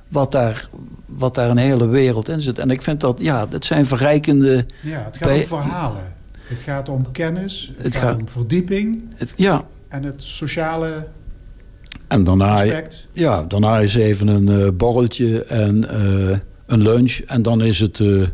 [0.07, 0.67] wat daar,
[1.05, 2.59] wat daar een hele wereld in zit.
[2.59, 4.65] En ik vind dat, ja, dat zijn verrijkende...
[4.81, 6.13] Ja, het gaat om verhalen.
[6.41, 9.13] Het gaat om kennis, het, het gaat, om verdieping.
[9.15, 9.65] Het, ja.
[9.87, 11.07] En het sociale
[12.07, 13.07] en daarna, aspect.
[13.11, 17.19] Ja, daarna is even een uh, borreltje en uh, een lunch.
[17.19, 18.27] En dan is het, uh,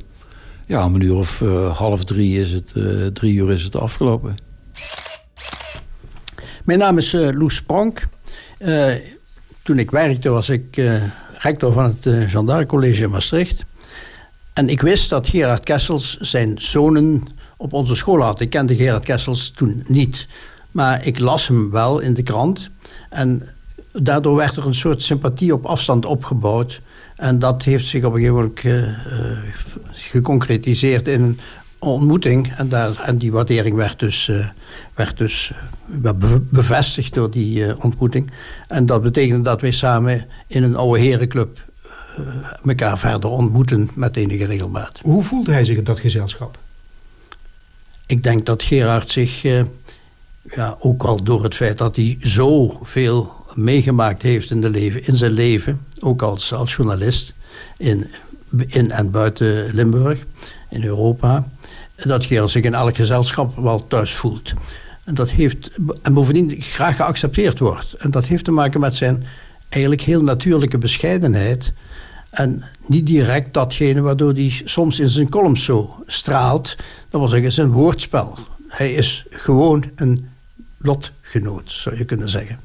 [0.66, 1.40] ja, om een uur of
[1.74, 2.74] half drie is het,
[3.14, 4.38] drie uur is het afgelopen.
[6.64, 7.64] Mijn naam is Loes
[8.60, 9.02] Sprank.
[9.64, 10.82] toen ik werkte was ik
[11.38, 13.66] rector van het uh, Gendarmecollege in Maastricht.
[14.54, 17.28] En ik wist dat Gerard Kessels zijn zonen
[17.58, 18.40] op onze school had.
[18.40, 20.28] Ik kende Gerard Kessels toen niet.
[20.72, 22.70] Maar ik las hem wel in de krant.
[23.10, 23.50] En
[23.92, 26.82] daardoor werd er een soort sympathie op afstand opgebouwd.
[27.16, 28.98] En dat heeft zich op een gegeven moment uh,
[29.92, 31.40] geconcretiseerd in een
[31.80, 32.54] ontmoeting.
[32.56, 34.48] En, daar, en die waardering werd dus, uh,
[34.94, 35.52] werd dus
[36.50, 38.32] bevestigd door die ontmoeting.
[38.68, 41.66] En dat betekende dat wij samen in een oude herenclub
[42.66, 45.00] elkaar verder ontmoeten met enige regelmaat.
[45.02, 46.58] Hoe voelde hij zich in dat gezelschap?
[48.06, 49.42] Ik denk dat Gerard zich,
[50.44, 55.16] ja, ook al door het feit dat hij zoveel meegemaakt heeft in, de leven, in
[55.16, 57.34] zijn leven, ook als, als journalist
[57.78, 58.08] in,
[58.68, 60.26] in en buiten Limburg,
[60.70, 61.48] in Europa,
[61.96, 64.54] dat Gerard zich in elk gezelschap wel thuis voelt.
[65.08, 65.70] En, dat heeft,
[66.02, 67.94] en bovendien graag geaccepteerd wordt.
[67.94, 69.24] En dat heeft te maken met zijn
[69.70, 71.74] eigenlijk heel natuurlijke bescheidenheid.
[72.30, 76.76] En niet direct datgene waardoor hij soms in zijn columns zo straalt.
[77.10, 78.38] Dat wil zeggen, zijn woordspel.
[78.68, 80.30] Hij is gewoon een
[80.78, 82.60] lotgenoot, zou je kunnen zeggen.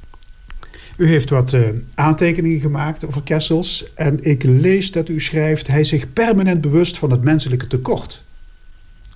[0.97, 3.85] U heeft wat uh, aantekeningen gemaakt over Kessels.
[3.95, 5.67] En ik lees dat u schrijft...
[5.67, 8.23] hij zich permanent bewust van het menselijke tekort.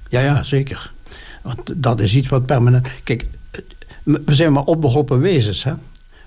[0.09, 0.95] Ja, ja, zeker.
[1.47, 2.89] Want dat is iets wat permanent...
[3.05, 3.27] Kijk,
[4.03, 5.73] we zijn maar opbeholpen wezens, hè.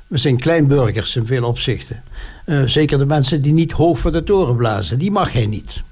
[0.07, 2.03] We zijn kleinburgers in veel opzichten.
[2.45, 4.99] Uh, zeker de mensen die niet hoog voor de toren blazen.
[4.99, 5.83] Die mag hij niet.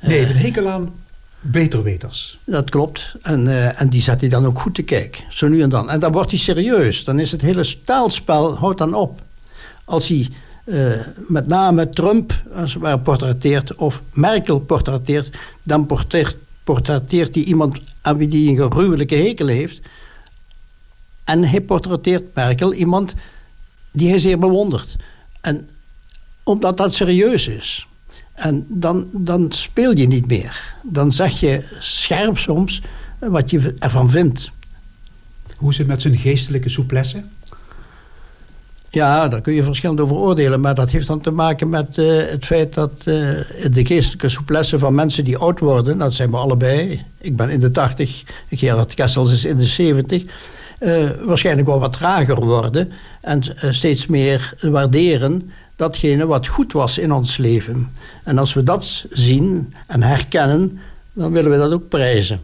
[0.00, 0.94] Nee, uh, een hekel aan
[1.40, 2.38] beterweters.
[2.44, 3.14] Dat klopt.
[3.22, 5.24] En, uh, en die zet hij dan ook goed te kijken.
[5.28, 5.90] Zo nu en dan.
[5.90, 7.04] En dan wordt hij serieus.
[7.04, 9.22] Dan is het hele taalspel, houdt dan op.
[9.84, 10.28] Als hij
[10.64, 10.92] uh,
[11.28, 15.30] met name Trump als het ware portretteert of Merkel portretteert,
[15.62, 19.80] dan portretteert, portretteert hij iemand aan wie hij een gruwelijke hekel heeft.
[21.24, 23.14] En hij portretteert Merkel iemand
[23.90, 24.96] die hij zeer bewondert.
[25.40, 25.68] En
[26.42, 27.88] omdat dat serieus is.
[28.32, 30.74] En dan, dan speel je niet meer.
[30.82, 32.82] Dan zeg je scherp soms
[33.18, 34.50] wat je ervan vindt.
[35.56, 37.24] Hoe is het met zijn geestelijke souplesse?
[38.90, 40.60] Ja, daar kun je verschillend over oordelen.
[40.60, 43.04] Maar dat heeft dan te maken met uh, het feit dat uh,
[43.72, 47.02] de geestelijke souplesse van mensen die oud worden, dat zijn we allebei.
[47.18, 50.22] Ik ben in de 80, Gerard Kessels is in de 70.
[50.80, 57.12] Uh, waarschijnlijk wel wat trager worden en steeds meer waarderen datgene wat goed was in
[57.12, 57.92] ons leven.
[58.24, 60.78] En als we dat zien en herkennen,
[61.12, 62.40] dan willen we dat ook prijzen.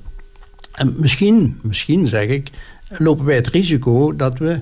[0.72, 2.50] En misschien, misschien zeg ik,
[2.88, 4.60] lopen wij het risico dat we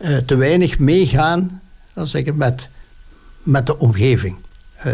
[0.00, 1.60] uh, te weinig meegaan
[2.00, 2.68] dan zeg ik, met,
[3.42, 4.36] met de omgeving.
[4.86, 4.92] Uh,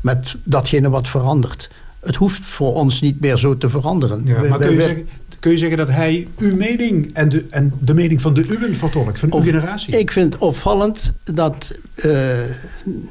[0.00, 1.70] met datgene wat verandert.
[2.00, 4.22] Het hoeft voor ons niet meer zo te veranderen.
[4.24, 5.08] Ja, maar kun je zeggen,
[5.40, 8.74] kun je zeggen dat hij uw mening en de, en de mening van de uwen
[8.74, 9.98] vertolkt, van uw generatie?
[9.98, 12.28] Ik vind het opvallend dat, uh,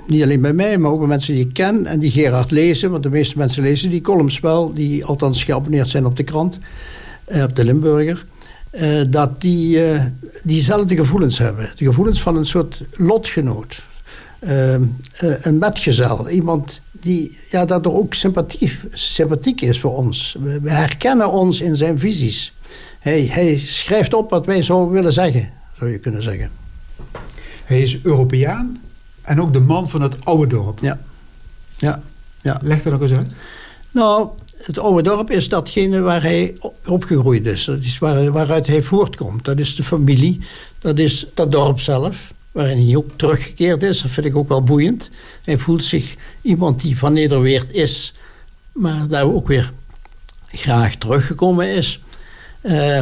[0.07, 2.91] niet alleen bij mij, maar ook bij mensen die ik ken en die Gerard lezen,
[2.91, 6.57] want de meeste mensen lezen die columns wel, die althans geabonneerd zijn op de krant,
[7.27, 8.25] uh, op de Limburger,
[8.75, 9.81] uh, dat die
[10.43, 11.71] diezelfde gevoelens hebben.
[11.75, 13.83] De gevoelens van een soort lotgenoot.
[15.41, 20.37] een metgezel, iemand die ja, dat er ook sympathiek, sympathiek is voor ons.
[20.39, 22.53] We, we, herkennen ons in zijn visies.
[22.99, 26.49] Hij, hij schrijft op wat wij zouden willen zeggen, zou je kunnen zeggen.
[27.63, 28.81] Hij is Europeaan
[29.21, 30.79] en ook de man van het oude dorp.
[30.79, 30.99] Ja.
[31.77, 32.01] ja.
[32.41, 32.59] ja.
[32.63, 33.31] Leg dat ook eens uit.
[33.91, 37.65] Nou, het oude dorp is datgene waar hij opgegroeid is.
[37.65, 39.45] Dat is waar, waaruit hij voortkomt.
[39.45, 40.39] Dat is de familie,
[40.79, 44.01] dat is dat dorp zelf waarin hij ook teruggekeerd is.
[44.01, 45.09] Dat vind ik ook wel boeiend.
[45.43, 48.13] Hij voelt zich iemand die van Nederweert is,
[48.71, 49.73] maar daar ook weer
[50.47, 51.99] graag teruggekomen is.
[52.61, 52.99] Uh,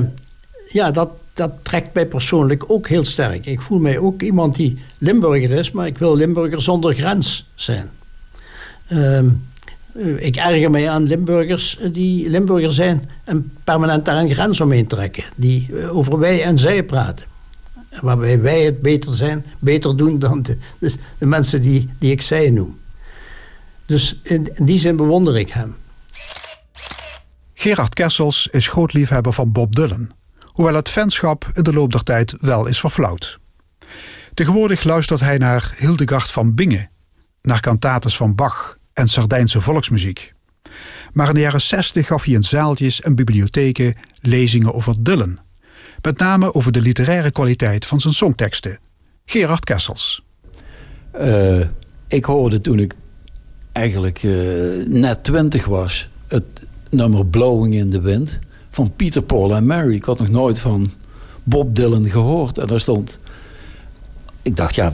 [0.68, 3.46] ja, dat, dat trekt mij persoonlijk ook heel sterk.
[3.46, 7.90] Ik voel mij ook iemand die Limburger is, maar ik wil Limburger zonder grens zijn.
[8.88, 9.20] Uh,
[10.18, 15.24] ik erger mij aan Limburgers die Limburger zijn en permanent daar een grens omheen trekken.
[15.36, 17.32] Die over wij en zij praten
[18.02, 20.58] waarbij wij het beter zijn, beter doen dan de,
[21.18, 22.80] de, mensen die, die ik zij noem.
[23.86, 25.76] Dus in, in die zin bewonder ik hem.
[27.54, 30.10] Gerard Kessels is groot liefhebber van Bob Dylan,
[30.46, 33.40] hoewel het fanschap in de loop der tijd wel is verflauwd.
[34.34, 36.90] Tegenwoordig luistert hij naar Hildegard van Bingen,
[37.42, 40.34] naar kantates van Bach en Sardijnse volksmuziek.
[41.14, 45.40] Maar in de jaren 60 gaf hij in zaaltjes en bibliotheken lezingen over Dylan.
[46.02, 48.80] Met name over de literaire kwaliteit van zijn songteksten.
[49.26, 50.24] Gerard Kessels.
[51.22, 51.66] Uh,
[52.08, 52.94] ik hoorde toen ik
[53.72, 56.10] eigenlijk uh, net twintig was...
[56.28, 56.44] het
[56.90, 58.40] nummer Blowing in the Wind
[58.70, 59.94] van Peter, Paul en Mary.
[59.94, 60.92] Ik had nog nooit van
[61.44, 62.58] Bob Dylan gehoord.
[62.58, 63.20] En daar stond...
[64.42, 64.94] Ik dacht, ja,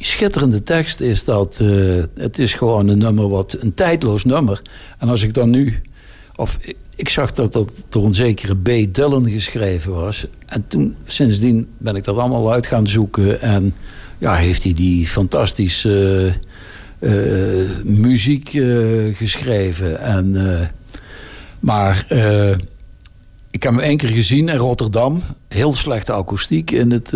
[0.00, 1.58] schitterende tekst is dat...
[1.62, 3.56] Uh, het is gewoon een nummer wat...
[3.60, 4.62] een tijdloos nummer.
[4.98, 5.82] En als ik dan nu...
[6.36, 6.58] of
[6.96, 8.94] ik, zag dat dat door een zekere B.
[8.94, 10.26] Dylan geschreven was.
[10.46, 13.40] En toen, sindsdien ben ik dat allemaal uit gaan zoeken.
[13.40, 13.74] En
[14.18, 16.32] ja, heeft hij die fantastische
[16.98, 20.00] uh, muziek uh, geschreven.
[20.00, 20.36] En,
[21.60, 22.06] maar
[23.50, 25.22] ik heb hem één keer gezien in Rotterdam.
[25.48, 27.14] Heel slechte akoestiek in het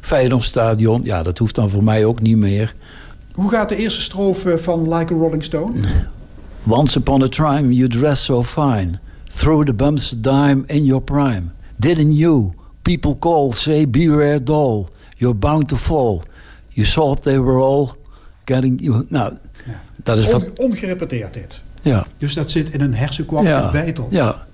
[0.00, 1.00] Feyenoordstadion.
[1.04, 2.74] Ja, dat hoeft dan voor mij ook niet meer.
[3.32, 5.80] Hoe gaat de eerste strofe van Like a Rolling Stone?
[6.66, 8.98] Once upon a time you dress so fine.
[9.26, 11.42] Throw the bumps a dime in your prime.
[11.76, 12.52] Didn't you?
[12.82, 14.88] People call, say beware doll.
[15.16, 16.22] You're bound to fall.
[16.68, 17.90] You thought they were all
[18.44, 19.04] getting you.
[19.08, 19.32] Nou,
[19.66, 19.82] ja.
[19.96, 21.62] dat is On, ongerepeteerd dit.
[21.82, 22.06] Ja.
[22.16, 23.70] Dus dat zit in een hersenkwak ja.
[23.70, 24.12] beitelt.
[24.12, 24.46] Ja.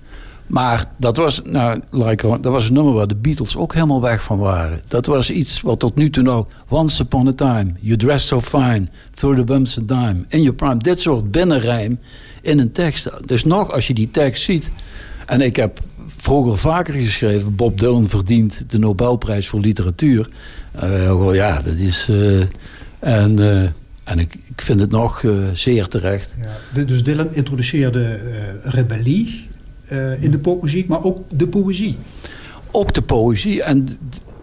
[0.47, 4.23] Maar dat was, nou, like, dat was een nummer waar de Beatles ook helemaal weg
[4.23, 4.81] van waren.
[4.87, 6.47] Dat was iets wat tot nu toe nog...
[6.67, 8.87] Once upon a time, you dress so fine...
[9.13, 10.77] Through the bumps a dime, in your prime.
[10.77, 11.99] Dit soort binnenrijm
[12.41, 13.09] in een tekst.
[13.25, 14.71] Dus nog, als je die tekst ziet...
[15.25, 17.55] En ik heb vroeger vaker geschreven...
[17.55, 20.29] Bob Dylan verdient de Nobelprijs voor literatuur.
[20.83, 22.07] Uh, ja, dat is...
[22.09, 22.41] Uh,
[22.99, 23.39] en...
[23.39, 23.67] Uh,
[24.03, 25.23] en ik, ik vind het nog
[25.53, 26.33] zeer terecht.
[26.73, 28.19] Ja, dus Dylan introduceerde
[28.63, 29.47] rebellie
[29.91, 31.97] uh, in de popmuziek, maar ook de poëzie.
[32.71, 33.63] Ook de poëzie.
[33.63, 33.87] En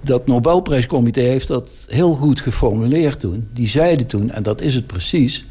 [0.01, 3.49] dat Nobelprijscomité heeft dat heel goed geformuleerd toen.
[3.53, 5.45] Die zeiden toen, en dat is het precies...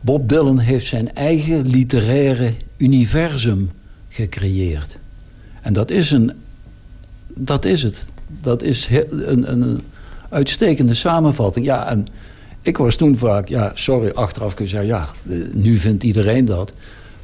[0.00, 3.70] Bob Dylan heeft zijn eigen literaire universum
[4.08, 4.96] gecreëerd.
[5.62, 6.32] En dat is, een,
[7.26, 8.06] dat is het.
[8.40, 9.80] Dat is een, een
[10.28, 11.64] uitstekende samenvatting.
[11.66, 12.06] Ja, en
[12.62, 15.08] ik was toen vaak, ja, sorry, achteraf kun je zeggen, ja,
[15.52, 16.72] nu vindt iedereen dat.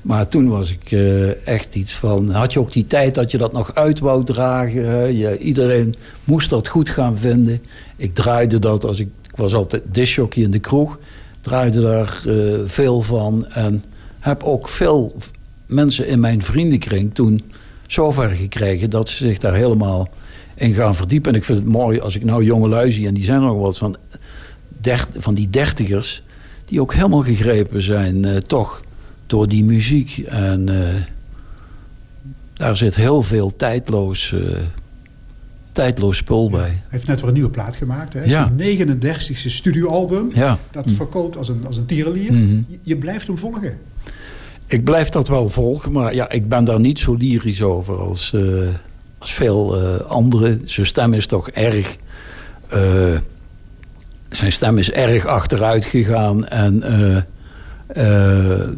[0.07, 2.31] Maar toen was ik uh, echt iets van...
[2.31, 5.17] Had je ook die tijd dat je dat nog uit wou dragen?
[5.17, 5.95] Je, iedereen
[6.25, 7.63] moest dat goed gaan vinden.
[7.97, 9.09] Ik draaide dat als ik...
[9.29, 10.99] Ik was altijd disjockey in de kroeg.
[11.41, 13.47] Draaide daar uh, veel van.
[13.47, 13.85] En
[14.19, 15.15] heb ook veel
[15.67, 17.43] mensen in mijn vriendenkring toen
[17.87, 18.91] zover gekregen...
[18.91, 20.09] dat ze zich daar helemaal
[20.55, 21.33] in gaan verdiepen.
[21.33, 23.07] En ik vind het mooi als ik nou jonge lui zie...
[23.07, 23.97] en die zijn nog wat van,
[24.81, 26.23] dert, van die dertigers...
[26.65, 28.85] die ook helemaal gegrepen zijn, uh, toch
[29.27, 30.19] door die muziek.
[30.27, 30.89] En uh,
[32.53, 34.57] daar zit heel veel tijdloos, uh,
[35.73, 36.61] tijdloos spul bij.
[36.61, 38.13] Hij heeft net weer een nieuwe plaat gemaakt.
[38.13, 38.25] Hè?
[38.25, 38.53] Ja.
[38.57, 40.31] Zijn 39ste studioalbum.
[40.35, 40.59] Ja.
[40.71, 42.33] Dat verkoopt als een, als een tierenlier.
[42.33, 42.65] Mm -hmm.
[42.69, 43.79] je, je blijft hem volgen.
[44.67, 45.93] Ik blijf dat wel volgen.
[45.93, 48.69] Maar ja, ik ben daar niet zo lyrisch over als, uh,
[49.19, 50.61] als veel anderen.
[50.65, 51.97] Zijn stem is toch erg...
[54.29, 56.47] zijn stem is erg achteruit gegaan.
[56.47, 56.83] En
[57.95, 58.69] uh,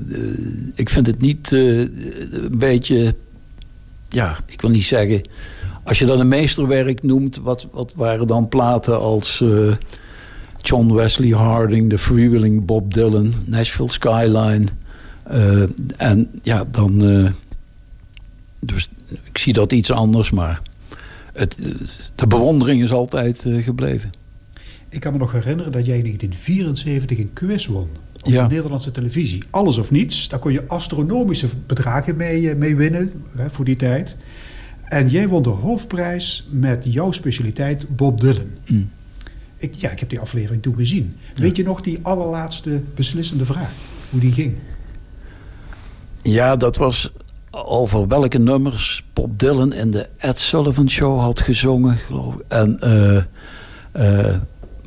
[0.74, 3.14] ik vind het niet uh, een beetje...
[4.08, 5.22] Ja, ik wil niet zeggen...
[5.82, 7.36] Als je dan een meesterwerk noemt...
[7.36, 9.40] wat, wat waren dan platen als...
[9.40, 9.72] Uh,
[10.62, 13.34] John Wesley Harding, The Freewheeling Bob Dylan...
[13.44, 14.66] Nashville Skyline...
[15.96, 16.98] en ja, dan...
[18.60, 18.88] dus
[19.22, 20.62] ik zie dat iets anders, maar...
[21.32, 21.56] Het,
[22.14, 24.10] de bewondering is altijd gebleven.
[24.88, 27.88] Ik kan me nog herinneren dat jij in 1974 een quiz won
[28.22, 28.46] op ja.
[28.46, 29.42] de Nederlandse televisie.
[29.50, 34.16] Alles of niets, daar kon je astronomische bedragen mee, mee winnen hè, voor die tijd.
[34.84, 38.50] En jij won de hoofdprijs met jouw specialiteit Bob Dylan.
[38.66, 38.90] Mm.
[39.56, 41.16] Ik, ja, ik heb die aflevering toen gezien.
[41.34, 41.42] Ja.
[41.42, 43.70] Weet je nog die allerlaatste beslissende vraag?
[44.10, 44.54] Hoe die ging?
[46.22, 47.12] Ja, dat was
[47.50, 52.40] over welke nummers Bob Dylan in de Ed Sullivan Show had gezongen, geloof ik.
[52.48, 53.22] En, uh,
[53.96, 54.36] uh,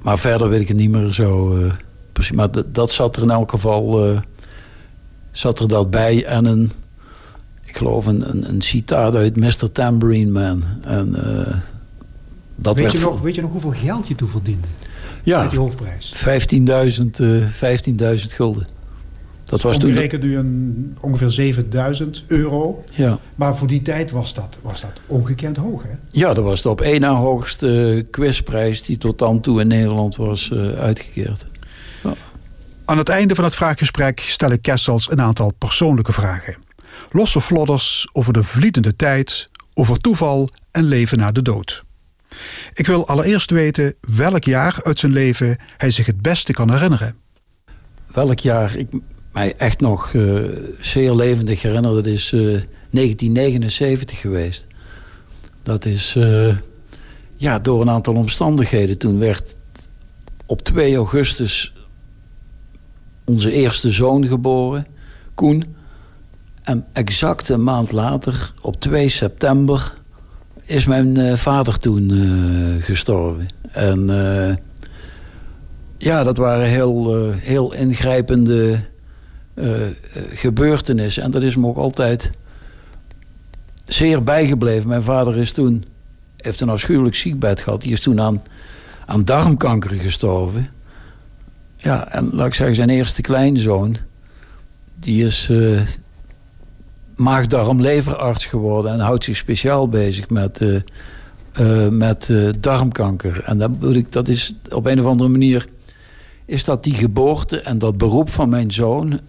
[0.01, 1.57] maar verder weet ik het niet meer zo...
[1.57, 1.71] Uh,
[2.11, 2.35] precies.
[2.35, 4.19] Maar dat zat er in elk geval uh,
[5.31, 6.25] zat er dat bij.
[6.25, 6.71] En een,
[7.63, 9.71] ik geloof een, een, een citaat uit Mr.
[9.71, 10.63] Tambourine Man.
[10.83, 11.55] En, uh,
[12.55, 14.67] dat weet, je nog, weet je nog hoeveel geld je toen verdiende?
[15.23, 16.13] Ja, met die hoofdprijs?
[16.99, 17.43] 15.000 uh,
[18.19, 18.67] 15.000 gulden.
[19.51, 22.83] Dat was toen nu een, ongeveer 7000 euro.
[22.93, 23.19] Ja.
[23.35, 25.89] Maar voor die tijd was dat, was dat ongekend hoog, hè?
[26.11, 28.83] Ja, dat was de op één na hoogste quizprijs...
[28.83, 31.45] die tot dan toe in Nederland was uh, uitgekeerd.
[32.85, 36.57] Aan het einde van het vraaggesprek stel ik Kessels een aantal persoonlijke vragen.
[37.11, 41.83] Losse flodders over de vlietende tijd, over toeval en leven na de dood.
[42.73, 47.15] Ik wil allereerst weten welk jaar uit zijn leven hij zich het beste kan herinneren.
[48.13, 48.87] Welk jaar ik
[49.31, 50.43] mij echt nog uh,
[50.79, 54.67] zeer levendig herinner, dat is uh, 1979 geweest.
[55.63, 56.55] Dat is uh,
[57.37, 58.97] ja, door een aantal omstandigheden.
[58.97, 59.55] Toen werd
[60.45, 61.73] op 2 augustus
[63.23, 64.87] onze eerste zoon geboren,
[65.35, 65.75] Koen.
[66.61, 69.93] En exact een maand later, op 2 september,
[70.63, 73.47] is mijn uh, vader toen uh, gestorven.
[73.71, 74.55] En uh,
[75.97, 78.79] ja, dat waren heel, heel ingrijpende
[80.33, 81.23] gebeurtenissen.
[81.23, 82.31] En dat is me ook altijd
[83.85, 84.87] zeer bijgebleven.
[84.87, 85.85] Mijn vader is toen,
[86.37, 87.81] heeft een afschuwelijk ziekbed gehad.
[87.81, 88.41] Die is toen aan,
[89.05, 90.69] aan darmkanker gestorven.
[91.81, 93.95] Ja, en laat ik zeggen, zijn eerste kleinzoon...
[94.99, 95.81] die is uh,
[97.15, 98.91] maagdarm-leverarts geworden...
[98.91, 100.81] en houdt zich speciaal bezig met, uh,
[101.59, 103.43] uh, met darmkanker.
[103.43, 105.67] En dat, ik, dat is op een of andere manier...
[106.45, 109.19] is dat die geboorte en dat beroep van mijn zoon...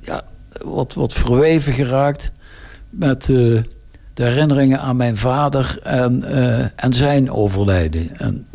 [0.00, 0.22] Ja,
[0.64, 2.32] wat, wat verweven geraakt
[2.90, 3.64] met de
[4.14, 5.78] herinneringen aan mijn vader...
[5.82, 6.22] en,
[6.76, 8.16] en zijn overlijden.
[8.16, 8.46] En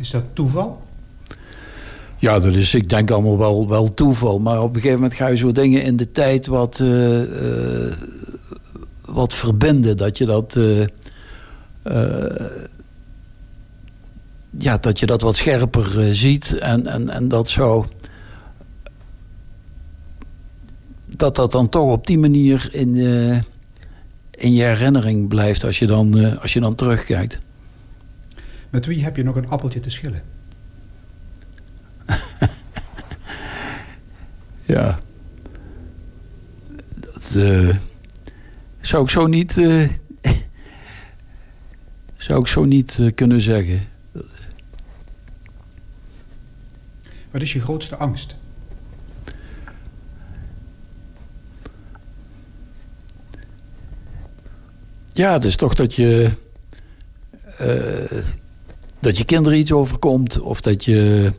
[0.00, 0.82] Is dat toeval?
[2.18, 4.38] Ja, dat is, ik denk allemaal wel, wel toeval.
[4.38, 7.92] Maar op een gegeven moment ga je zo dingen in de tijd wat, uh, uh,
[9.04, 9.96] wat verbinden.
[9.96, 10.86] Dat je dat, uh,
[14.50, 16.58] ja, dat je dat wat scherper ziet.
[16.58, 17.86] En, en, en dat zo...
[21.06, 22.96] Dat dat dan toch op die manier in,
[24.30, 27.38] in je herinnering blijft als je dan, als je dan terugkijkt.
[28.74, 30.22] Met wie heb je nog een appeltje te schillen?
[34.74, 34.98] ja.
[36.94, 37.76] Dat uh,
[38.80, 39.56] zou ik zo niet...
[39.56, 39.88] Uh,
[42.16, 43.88] zou ik zo niet uh, kunnen zeggen.
[47.30, 48.36] Wat is je grootste angst?
[55.12, 56.30] Ja, het is toch dat je
[59.04, 61.32] dat je kinderen iets overkomt of dat je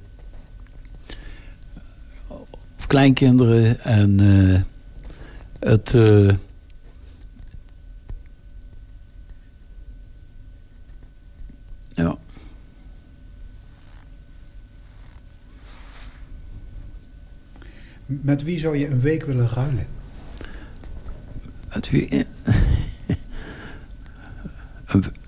[2.77, 4.61] of kleinkinderen en uh,
[5.59, 6.33] het uh,
[11.93, 12.17] ja
[18.05, 19.87] Met wie zou je een week willen ruilen?
[21.73, 22.25] Met wie?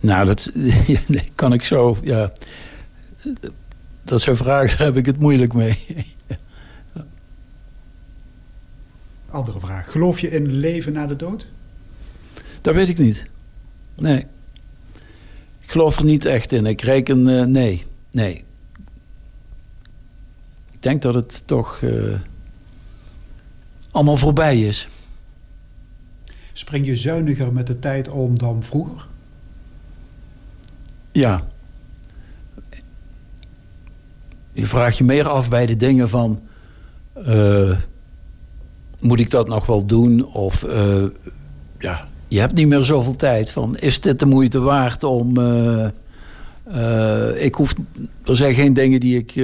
[0.00, 0.50] Nou, dat
[1.34, 2.32] kan ik zo, ja.
[4.04, 6.06] Dat zijn vragen, daar heb ik het moeilijk mee.
[9.30, 9.90] Andere vraag.
[9.90, 11.46] Geloof je in leven na de dood?
[12.60, 13.26] Dat weet ik niet.
[13.94, 14.26] Nee.
[15.60, 16.66] Ik geloof er niet echt in.
[16.66, 17.84] Ik reken, uh, nee.
[18.10, 18.44] Nee.
[20.70, 22.14] Ik denk dat het toch uh,
[23.90, 24.88] allemaal voorbij is.
[26.52, 29.07] Spring je zuiniger met de tijd om dan vroeger?
[31.18, 31.42] Ja.
[34.52, 36.40] Je vraagt je meer af bij de dingen van...
[37.28, 37.76] Uh,
[39.00, 40.26] moet ik dat nog wel doen?
[40.26, 41.04] Of uh,
[41.78, 43.50] ja, je hebt niet meer zoveel tijd.
[43.50, 45.38] Van, is dit de moeite waard om...
[45.38, 45.86] Uh,
[47.44, 47.74] ik hoef,
[48.24, 49.34] er zijn geen dingen die ik...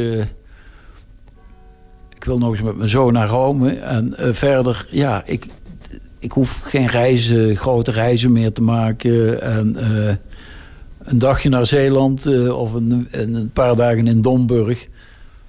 [2.15, 3.73] ik wil nog eens met mijn zoon naar Rome.
[3.73, 5.47] En verder, ja, ik,
[6.19, 9.43] ik hoef geen reizen, grote reizen meer te maken.
[9.43, 9.77] En
[11.05, 14.89] een dagje naar Zeeland uh, of een, een, paar dagen in Domburg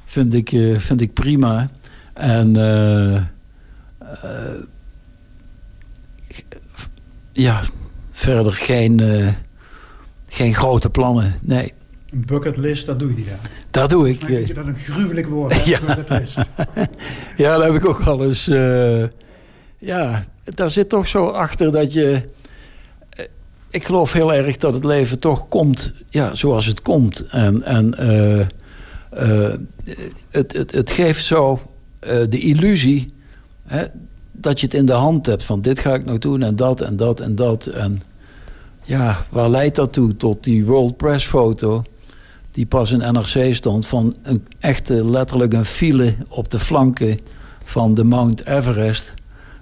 [0.06, 1.70] vind ik, uh, vind ik prima.
[2.14, 3.22] En uh,
[7.32, 7.62] ja,
[8.12, 9.02] verder geen,
[10.28, 11.74] geen grote plannen, nee.
[12.10, 13.50] Een bucketlist, dat doe je niet aan.
[13.72, 14.24] Dat doe ik.
[14.24, 15.70] Vind je dat een gruwelijk woord, hè?
[15.72, 15.80] ja.
[15.86, 16.38] bucketlist?
[17.38, 18.46] ja, daar heb ik ook al eens...
[19.78, 22.22] ja, daar zit toch zo achter dat je
[23.76, 27.26] ik geloof heel erg dat het leven toch komt ja, zoals het komt.
[27.28, 29.54] En, en uh, uh,
[30.30, 31.60] het, het, het geeft zo
[32.08, 33.14] uh, de illusie
[33.66, 33.86] hè,
[34.32, 35.44] dat je het in de hand hebt.
[35.44, 37.66] Van dit ga ik nog doen en dat en dat en dat.
[37.66, 38.02] En
[38.84, 40.16] ja, waar leidt dat toe?
[40.16, 41.84] Tot die World Press foto
[42.52, 43.88] die pas in NRC stond...
[43.88, 47.20] van een echte, letterlijk een file op de flanken
[47.64, 49.14] van de Mount Everest.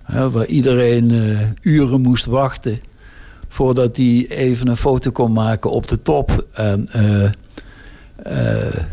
[0.04, 2.80] Hè, waar iedereen eh, uren moest wachten
[3.54, 6.48] voordat hij even een foto kon maken op de top.
[6.52, 7.32] En eh,
[8.16, 8.84] eh,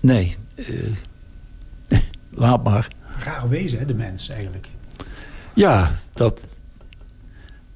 [0.00, 1.98] nee, eh,
[2.30, 2.88] laat maar.
[3.18, 4.68] Raar wezen, hè, de mens eigenlijk.
[5.54, 6.56] Ja, dat,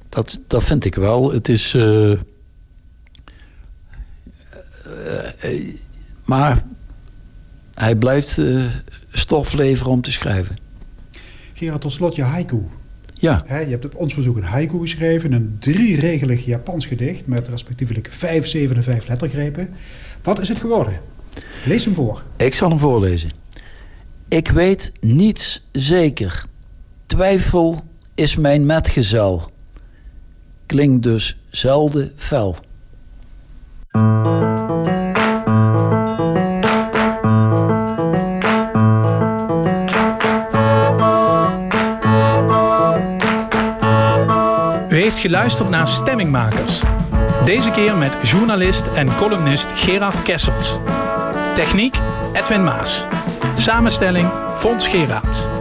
[0.09, 1.33] dat, dat vind ik wel.
[1.33, 1.77] Het is.
[6.25, 6.63] maar
[7.75, 8.41] hij blijft
[9.13, 10.59] stof leveren om te schrijven.
[11.53, 12.63] Gerard, tot slot je haiku.
[13.19, 15.33] Ja, je hebt op ons verzoek een haiku geschreven.
[15.33, 19.71] Een drieregelig Japans gedicht met respectievelijk vijf zevende vijf lettergrepen.
[20.23, 21.01] Wat is het geworden?
[21.65, 22.23] Lees hem voor.
[22.37, 23.31] ik zal hem voorlezen.
[24.29, 26.45] Ik weet niets zeker.
[27.07, 27.81] Twijfel
[28.15, 29.51] is mijn metgezel.
[30.67, 32.57] Klinkt dus zelden fel.
[45.17, 46.83] Heeft geluisterd naar Stemmingmakers.
[47.45, 50.79] Deze keer met journalist en columnist Gerard Kessels.
[51.55, 51.97] Techniek
[52.33, 53.05] Edwin Maas.
[53.57, 55.57] Samenstelling Fons Geraerts.